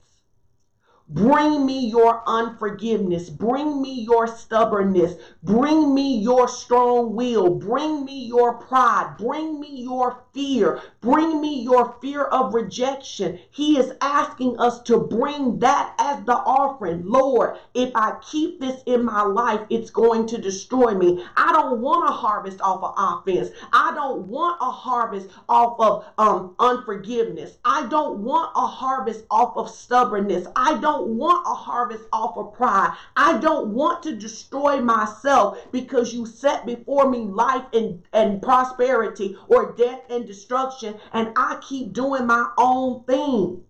[1.07, 3.29] Bring me your unforgiveness.
[3.29, 5.13] Bring me your stubbornness.
[5.43, 7.51] Bring me your strong will.
[7.51, 9.15] Bring me your pride.
[9.19, 10.81] Bring me your fear.
[11.05, 13.37] Bring me your fear of rejection.
[13.51, 17.03] He is asking us to bring that as the offering.
[17.05, 21.23] Lord, if I keep this in my life, it's going to destroy me.
[21.37, 23.51] I don't want a harvest off of offense.
[23.71, 27.59] I don't want a harvest off of um, unforgiveness.
[27.63, 30.47] I don't want a harvest off of stubbornness.
[30.55, 32.95] I don't want a harvest off of pride.
[33.15, 39.37] I don't want to destroy myself because you set before me life and, and prosperity
[39.47, 43.63] or death and destruction, and I keep doing my own thing.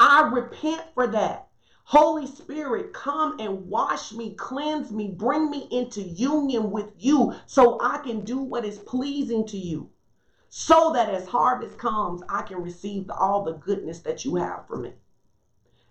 [0.00, 1.48] I repent for that.
[1.84, 7.78] Holy Spirit, come and wash me, cleanse me, bring me into union with you so
[7.80, 9.88] I can do what is pleasing to you.
[10.50, 14.76] So that as harvest comes, I can receive all the goodness that you have for
[14.76, 14.92] me.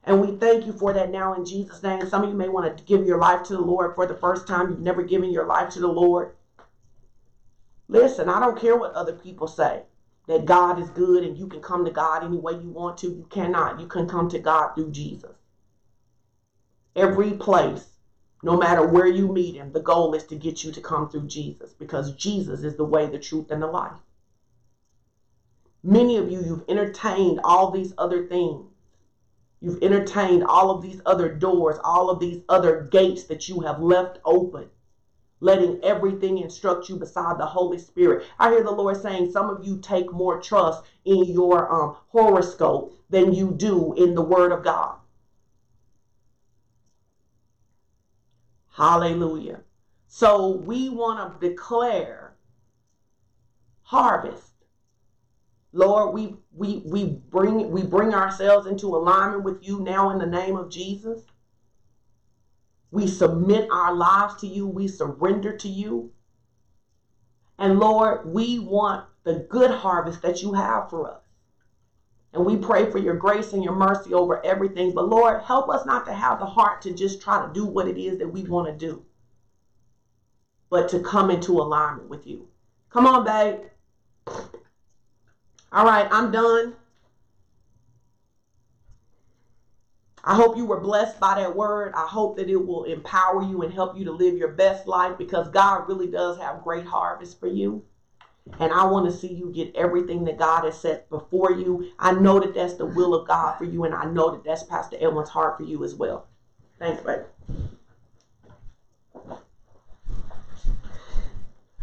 [0.04, 2.08] And we thank you for that now in Jesus' name.
[2.08, 4.48] Some of you may want to give your life to the Lord for the first
[4.48, 4.70] time.
[4.70, 6.37] You've never given your life to the Lord.
[7.90, 9.84] Listen, I don't care what other people say
[10.28, 13.08] that God is good and you can come to God any way you want to.
[13.08, 13.80] You cannot.
[13.80, 15.36] You can come to God through Jesus.
[16.96, 17.88] Every place,
[18.44, 21.28] no matter where you meet Him, the goal is to get you to come through
[21.28, 23.98] Jesus because Jesus is the way, the truth, and the life.
[25.84, 28.68] Many of you, you've entertained all these other things
[29.60, 33.82] You've entertained all of these other doors, all of these other gates that you have
[33.82, 34.70] left open
[35.40, 38.26] letting everything instruct you beside the Holy Spirit.
[38.40, 42.98] I hear the Lord saying some of you take more trust in your um, horoscope
[43.10, 44.98] than you do in the Word of God.
[48.70, 49.62] Hallelujah.
[50.08, 52.36] So we want to declare
[53.82, 54.54] harvest.
[55.74, 60.26] Lord, we we we bring we bring ourselves into alignment with you now in the
[60.26, 61.24] name of Jesus.
[62.92, 64.68] We submit our lives to you.
[64.68, 66.12] We surrender to you.
[67.60, 71.22] And Lord, we want the good harvest that you have for us.
[72.34, 74.94] And we pray for your grace and your mercy over everything.
[74.94, 77.88] But Lord, help us not to have the heart to just try to do what
[77.88, 79.04] it is that we want to do,
[80.70, 82.48] but to come into alignment with you.
[82.90, 83.60] Come on, babe.
[85.72, 86.76] All right, I'm done.
[90.28, 91.94] I hope you were blessed by that word.
[91.96, 95.18] I hope that it will empower you and help you to live your best life
[95.18, 97.82] because God really does have great harvest for you.
[98.60, 101.94] And I want to see you get everything that God has set before you.
[101.98, 104.64] I know that that's the will of God for you, and I know that that's
[104.64, 106.28] Pastor Edwin's heart for you as well.
[106.78, 107.24] Thanks, baby.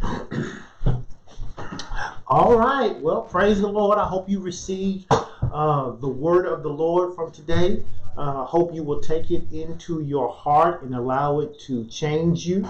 [2.27, 2.95] All right.
[3.01, 3.97] Well, praise the Lord.
[3.97, 7.83] I hope you received uh, the word of the Lord from today.
[8.17, 12.65] Uh, hope you will take it into your heart and allow it to change you.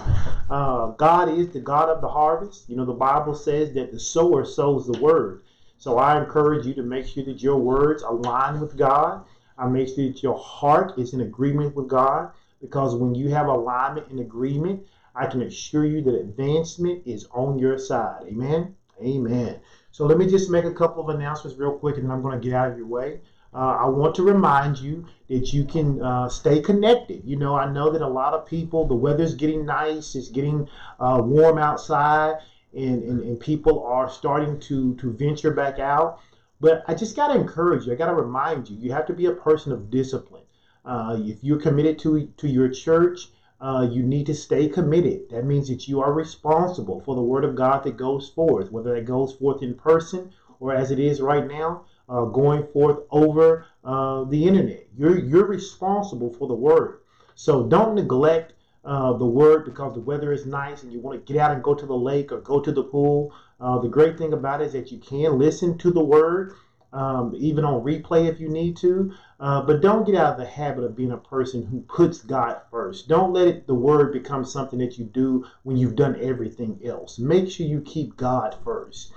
[0.50, 2.68] Uh, God is the God of the harvest.
[2.68, 5.42] You know, the Bible says that the sower sows the word.
[5.78, 9.24] So I encourage you to make sure that your words align with God.
[9.58, 13.46] I make sure that your heart is in agreement with God because when you have
[13.46, 18.24] alignment and agreement, I can assure you that advancement is on your side.
[18.26, 18.74] Amen.
[19.00, 19.60] Amen.
[19.92, 22.40] So let me just make a couple of announcements real quick and then I'm going
[22.40, 23.20] to get out of your way
[23.56, 27.22] uh, I want to remind you that you can uh, stay connected.
[27.24, 30.68] You know, I know that a lot of people, the weather's getting nice, it's getting
[31.00, 32.34] uh, warm outside,
[32.74, 36.20] and, and, and people are starting to, to venture back out.
[36.60, 39.14] But I just got to encourage you, I got to remind you, you have to
[39.14, 40.44] be a person of discipline.
[40.84, 43.30] Uh, if you're committed to, to your church,
[43.62, 45.30] uh, you need to stay committed.
[45.30, 48.94] That means that you are responsible for the word of God that goes forth, whether
[48.96, 50.30] it goes forth in person
[50.60, 54.86] or as it is right now uh, going forth over uh, the internet.
[54.96, 57.00] You're you're responsible for the word.
[57.34, 58.54] So don't neglect
[58.84, 61.62] uh, the word because the weather is nice and you want to get out and
[61.62, 63.34] go to the lake or go to the pool.
[63.60, 66.54] Uh, the great thing about it is that you can listen to the word.
[66.92, 70.46] Um, even on replay if you need to, uh, but don't get out of the
[70.46, 73.06] habit of being a person who puts God first.
[73.06, 77.18] Don't let it, the word become something that you do when you've done everything else.
[77.18, 79.12] Make sure you keep God first.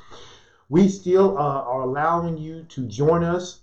[0.70, 3.62] We still uh, are allowing you to join us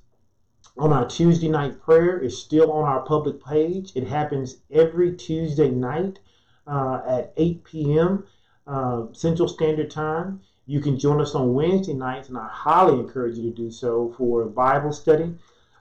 [0.76, 2.18] on our Tuesday night prayer.
[2.18, 3.92] It's still on our public page.
[3.94, 6.18] It happens every Tuesday night
[6.66, 8.26] uh, at 8 p.m.
[8.66, 10.40] Uh, Central Standard Time.
[10.66, 14.12] You can join us on Wednesday nights, and I highly encourage you to do so
[14.18, 15.32] for a Bible study.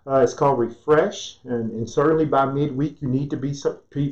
[0.08, 3.56] Uh, it's called Refresh, and, and, certainly by midweek you need to be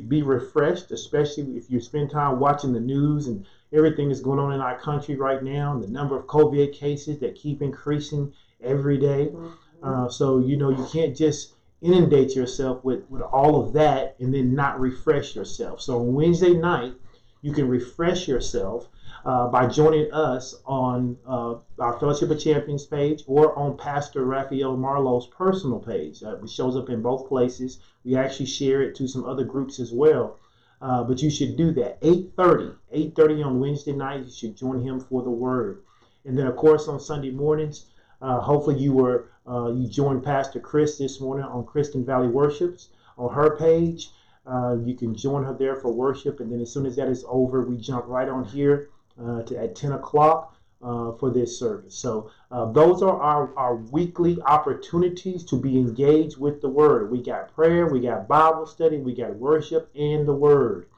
[0.08, 4.52] be refreshed, especially if you spend time watching the news and everything that's going on
[4.52, 8.32] in our country right now, the number of COVID cases that keep increasing
[8.62, 9.26] every day.
[9.26, 9.48] Mm-hmm.
[9.82, 14.32] Uh, so you know you can't just inundate yourself with with all of that and
[14.32, 15.82] then not refresh yourself.
[15.82, 16.94] So Wednesday night
[17.42, 18.88] you can refresh yourself
[19.26, 24.76] uh, by joining us on uh, our Fellowship of Champions page or on Pastor Raphael
[24.76, 26.22] Marlowe's personal page.
[26.22, 27.80] Uh, it shows up in both places.
[28.04, 30.38] We actually share it to some other groups as well.
[30.80, 32.00] Uh, but you should do that.
[32.02, 35.82] 8.30, 8.30 on Wednesday night, you should join him for the word.
[36.24, 37.86] And then, of course, on Sunday mornings,
[38.20, 42.88] uh, hopefully you were uh, you joined Pastor Chris this morning on Kristen Valley Worships
[43.18, 44.10] on her page.
[44.46, 47.24] Uh, you can join her there for worship, and then as soon as that is
[47.28, 48.88] over, we jump right on here
[49.22, 50.53] uh, to at 10 o'clock
[50.84, 51.94] uh, for this service.
[51.94, 57.10] So uh, those are our, our weekly opportunities to be engaged with the Word.
[57.10, 60.88] We got prayer, we got Bible study, we got worship, and the Word.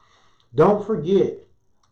[0.53, 1.39] Don't forget,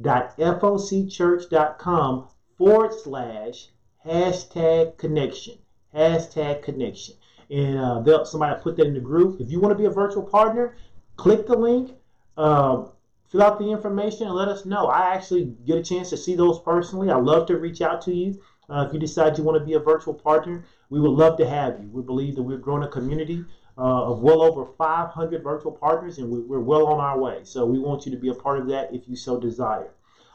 [0.00, 3.68] www.focchurch.com forward slash
[4.04, 5.58] hashtag connection.
[5.94, 7.14] Hashtag connection.
[7.50, 9.40] And uh, somebody put that in the group.
[9.40, 10.76] If you want to be a virtual partner,
[11.16, 11.92] click the link,
[12.36, 12.86] uh,
[13.30, 14.86] fill out the information, and let us know.
[14.86, 17.10] I actually get a chance to see those personally.
[17.10, 18.40] I love to reach out to you.
[18.68, 21.48] Uh, if you decide you want to be a virtual partner, we would love to
[21.48, 21.88] have you.
[21.90, 23.44] We believe that we're growing a community
[23.76, 27.40] uh, of well over 500 virtual partners, and we, we're well on our way.
[27.42, 29.90] So we want you to be a part of that if you so desire.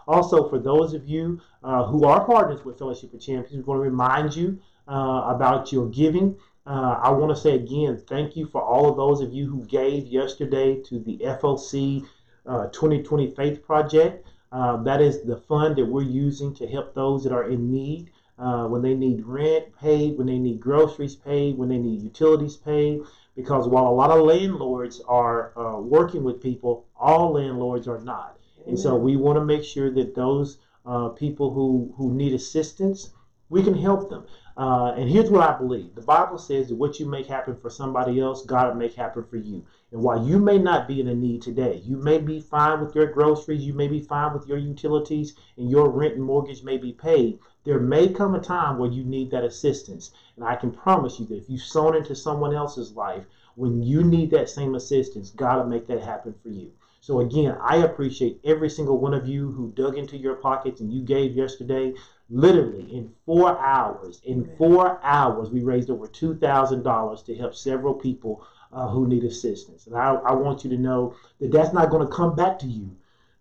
[0.08, 3.78] Also, for those of you uh, who are partners with Fellowship of Champions, we want
[3.78, 6.36] to remind you uh, about your giving.
[6.66, 9.66] Uh, I want to say again, thank you for all of those of you who
[9.66, 12.06] gave yesterday to the FOC
[12.46, 14.28] uh, 2020 Faith Project.
[14.52, 18.10] Uh, that is the fund that we're using to help those that are in need
[18.40, 22.56] uh, when they need rent paid, when they need groceries paid, when they need utilities
[22.56, 23.02] paid.
[23.40, 28.38] Because while a lot of landlords are uh, working with people, all landlords are not.
[28.68, 33.14] And so we want to make sure that those uh, people who, who need assistance,
[33.48, 34.26] we can help them.
[34.58, 37.70] Uh, and here's what I believe the Bible says that what you make happen for
[37.70, 39.64] somebody else, God will make happen for you.
[39.94, 42.94] And while you may not be in a need today, you may be fine with
[42.94, 46.78] your groceries, you may be fine with your utilities, and your rent and mortgage may
[46.78, 47.40] be paid.
[47.64, 50.12] There may come a time where you need that assistance.
[50.40, 53.26] And I can promise you that if you've sown into someone else's life,
[53.56, 56.72] when you need that same assistance, God will make that happen for you.
[57.02, 60.94] So again, I appreciate every single one of you who dug into your pockets and
[60.94, 61.94] you gave yesterday.
[62.30, 67.54] Literally in four hours, in four hours, we raised over two thousand dollars to help
[67.54, 69.88] several people uh, who need assistance.
[69.88, 72.68] And I, I want you to know that that's not going to come back to
[72.68, 72.96] you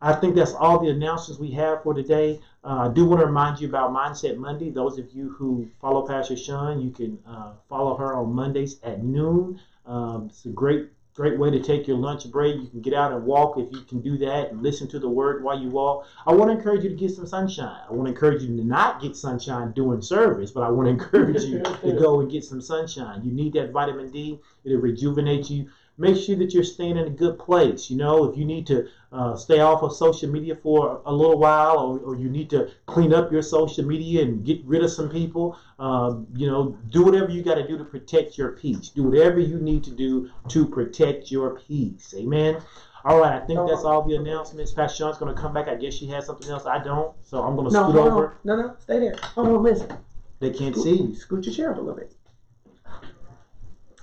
[0.00, 2.40] I think that's all the announcements we have for today.
[2.62, 4.70] Uh, I do want to remind you about Mindset Monday.
[4.70, 9.02] Those of you who follow Pastor Sean, you can uh, follow her on Mondays at
[9.02, 9.58] noon.
[9.86, 12.56] Um, it's a great great way to take your lunch break.
[12.56, 15.08] You can get out and walk if you can do that and listen to the
[15.08, 16.06] word while you walk.
[16.26, 17.80] I want to encourage you to get some sunshine.
[17.88, 20.90] I want to encourage you to not get sunshine doing service, but I want to
[21.04, 23.22] encourage you to go and get some sunshine.
[23.24, 24.38] You need that vitamin D.
[24.64, 27.90] It'll rejuvenate you make sure that you're staying in a good place.
[27.90, 31.38] You know, if you need to uh, stay off of social media for a little
[31.38, 34.90] while, or, or, you need to clean up your social media and get rid of
[34.90, 38.90] some people, um, you know, do whatever you got to do to protect your peace.
[38.90, 42.14] Do whatever you need to do to protect your peace.
[42.16, 42.60] Amen.
[43.04, 44.72] All right, I think that's all the announcements.
[44.72, 45.68] Pastor Sean's going to come back.
[45.68, 46.66] I guess she has something else.
[46.66, 48.36] I don't, so I'm going to no, scoot over.
[48.42, 49.14] No, no, stay there.
[49.36, 49.96] Hold on, listen.
[50.40, 51.14] They can't scoot, see you.
[51.14, 52.15] Scoot your chair up a little bit.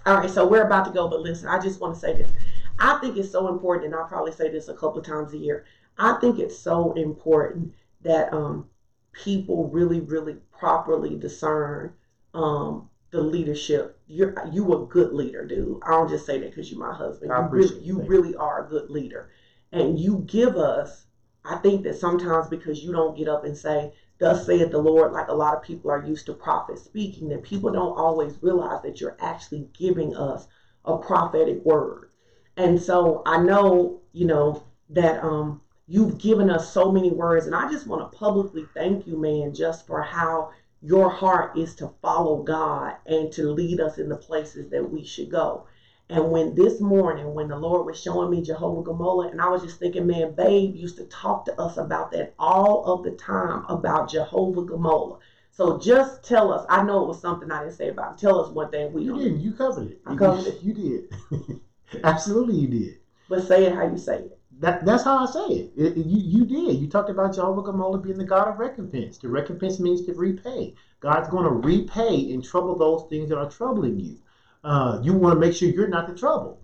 [0.06, 2.30] All right, so we're about to go, but listen, I just want to say this.
[2.78, 5.38] I think it's so important, and I'll probably say this a couple of times a
[5.38, 5.66] year.
[5.98, 8.68] I think it's so important that um,
[9.14, 11.94] people really, really properly discern
[12.34, 13.98] um, the leadership.
[14.08, 15.80] You're you a good leader, dude.
[15.86, 17.32] I don't just say that because you're my husband.
[17.32, 19.30] I you really, you really are a good leader,
[19.72, 21.06] and you give us.
[21.46, 23.94] I think that sometimes because you don't get up and say,
[24.24, 27.44] thus saith the Lord, like a lot of people are used to prophet speaking, that
[27.44, 30.48] people don't always realize that you're actually giving us
[30.86, 32.10] a prophetic word.
[32.56, 37.56] And so I know, you know, that um you've given us so many words, and
[37.56, 40.52] I just want to publicly thank you, man, just for how
[40.82, 45.04] your heart is to follow God and to lead us in the places that we
[45.04, 45.68] should go.
[46.10, 49.64] And when this morning, when the Lord was showing me Jehovah Gmolah, and I was
[49.64, 53.66] just thinking, man, Babe used to talk to us about that all of the time
[53.70, 55.20] about Jehovah Gmolah.
[55.52, 56.66] So just tell us.
[56.70, 58.18] I know it was something I didn't say about.
[58.18, 59.42] Tell us one thing we You did.
[59.42, 60.02] You covered it.
[60.06, 60.54] I you covered did.
[60.56, 60.62] it.
[60.64, 61.62] You did.
[62.04, 62.98] Absolutely, you did.
[63.30, 64.40] But say it how you say it.
[64.60, 65.72] That, that's how I say it.
[65.76, 66.80] It- you, you did.
[66.80, 69.18] You talked about Jehovah Gmolah being the God of recompense.
[69.18, 70.74] The recompense means to repay.
[71.00, 74.18] God's going to repay and trouble those things that are troubling you.
[74.64, 76.60] Uh, you want to make sure you're not the trouble.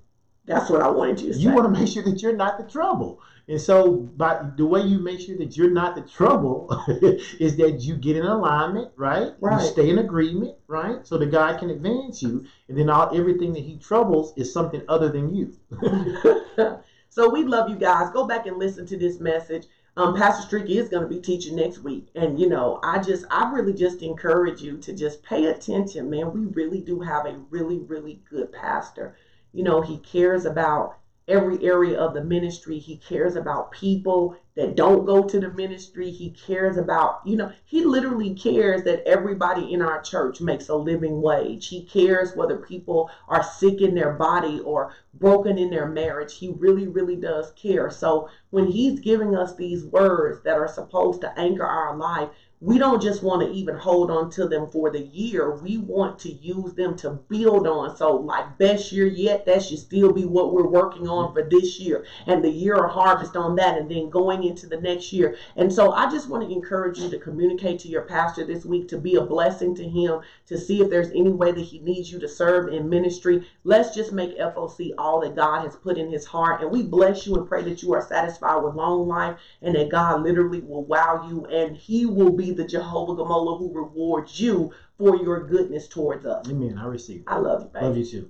[0.46, 1.40] That's what I wanted you to say.
[1.42, 1.54] You say.
[1.54, 3.22] want to make sure that you're not the trouble.
[3.48, 7.82] And so, by the way you make sure that you're not the trouble is that
[7.82, 9.34] you get in alignment, right?
[9.40, 9.62] Right.
[9.62, 11.06] You stay in agreement, right?
[11.06, 14.82] So that God can advance you, and then all everything that He troubles is something
[14.88, 15.56] other than you.
[17.10, 18.10] so we love you guys.
[18.12, 19.66] Go back and listen to this message.
[19.98, 23.26] Um, Pastor Streaky is going to be teaching next week, and you know, I just,
[23.32, 26.32] I really just encourage you to just pay attention, man.
[26.32, 29.16] We really do have a really, really good pastor.
[29.52, 30.98] You know, he cares about
[31.28, 32.80] every area of the ministry.
[32.80, 36.12] He cares about people that don't go to the ministry.
[36.12, 40.76] He cares about, you know, he literally cares that everybody in our church makes a
[40.76, 41.70] living wage.
[41.70, 46.38] He cares whether people are sick in their body or broken in their marriage.
[46.38, 47.90] He really, really does care.
[47.90, 52.28] So when he's giving us these words that are supposed to anchor our life,
[52.62, 55.56] we don't just want to even hold on to them for the year.
[55.56, 57.96] We want to use them to build on.
[57.96, 61.80] So, like best year yet, that should still be what we're working on for this
[61.80, 65.38] year, and the year of harvest on that, and then going into the next year.
[65.56, 68.90] And so, I just want to encourage you to communicate to your pastor this week
[68.90, 72.12] to be a blessing to him, to see if there's any way that he needs
[72.12, 73.48] you to serve in ministry.
[73.64, 77.26] Let's just make FOC all that God has put in his heart, and we bless
[77.26, 80.84] you and pray that you are satisfied with long life, and that God literally will
[80.84, 85.88] wow you, and He will be the Jehovah Gamola who rewards you for your goodness
[85.88, 86.48] towards us.
[86.50, 86.78] Amen.
[86.78, 87.24] I receive.
[87.28, 87.86] I love you, baby.
[87.86, 88.30] Love you too.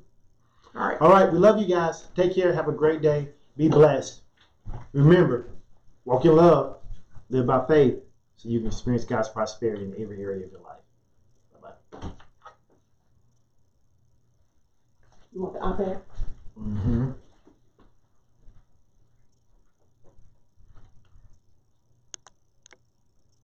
[0.76, 0.98] All right.
[1.02, 1.32] All right.
[1.32, 2.08] We love you guys.
[2.16, 2.54] Take care.
[2.54, 3.30] Have a great day.
[3.58, 4.22] Be blessed.
[4.94, 5.48] Remember,
[6.06, 6.78] walk in love,
[7.30, 7.96] live by faith,
[8.38, 10.78] so you can experience God's prosperity in every area of your life.
[11.62, 11.70] Bye
[12.00, 12.10] bye.
[15.34, 16.02] You want the iPad?
[16.60, 17.10] Mm-hmm.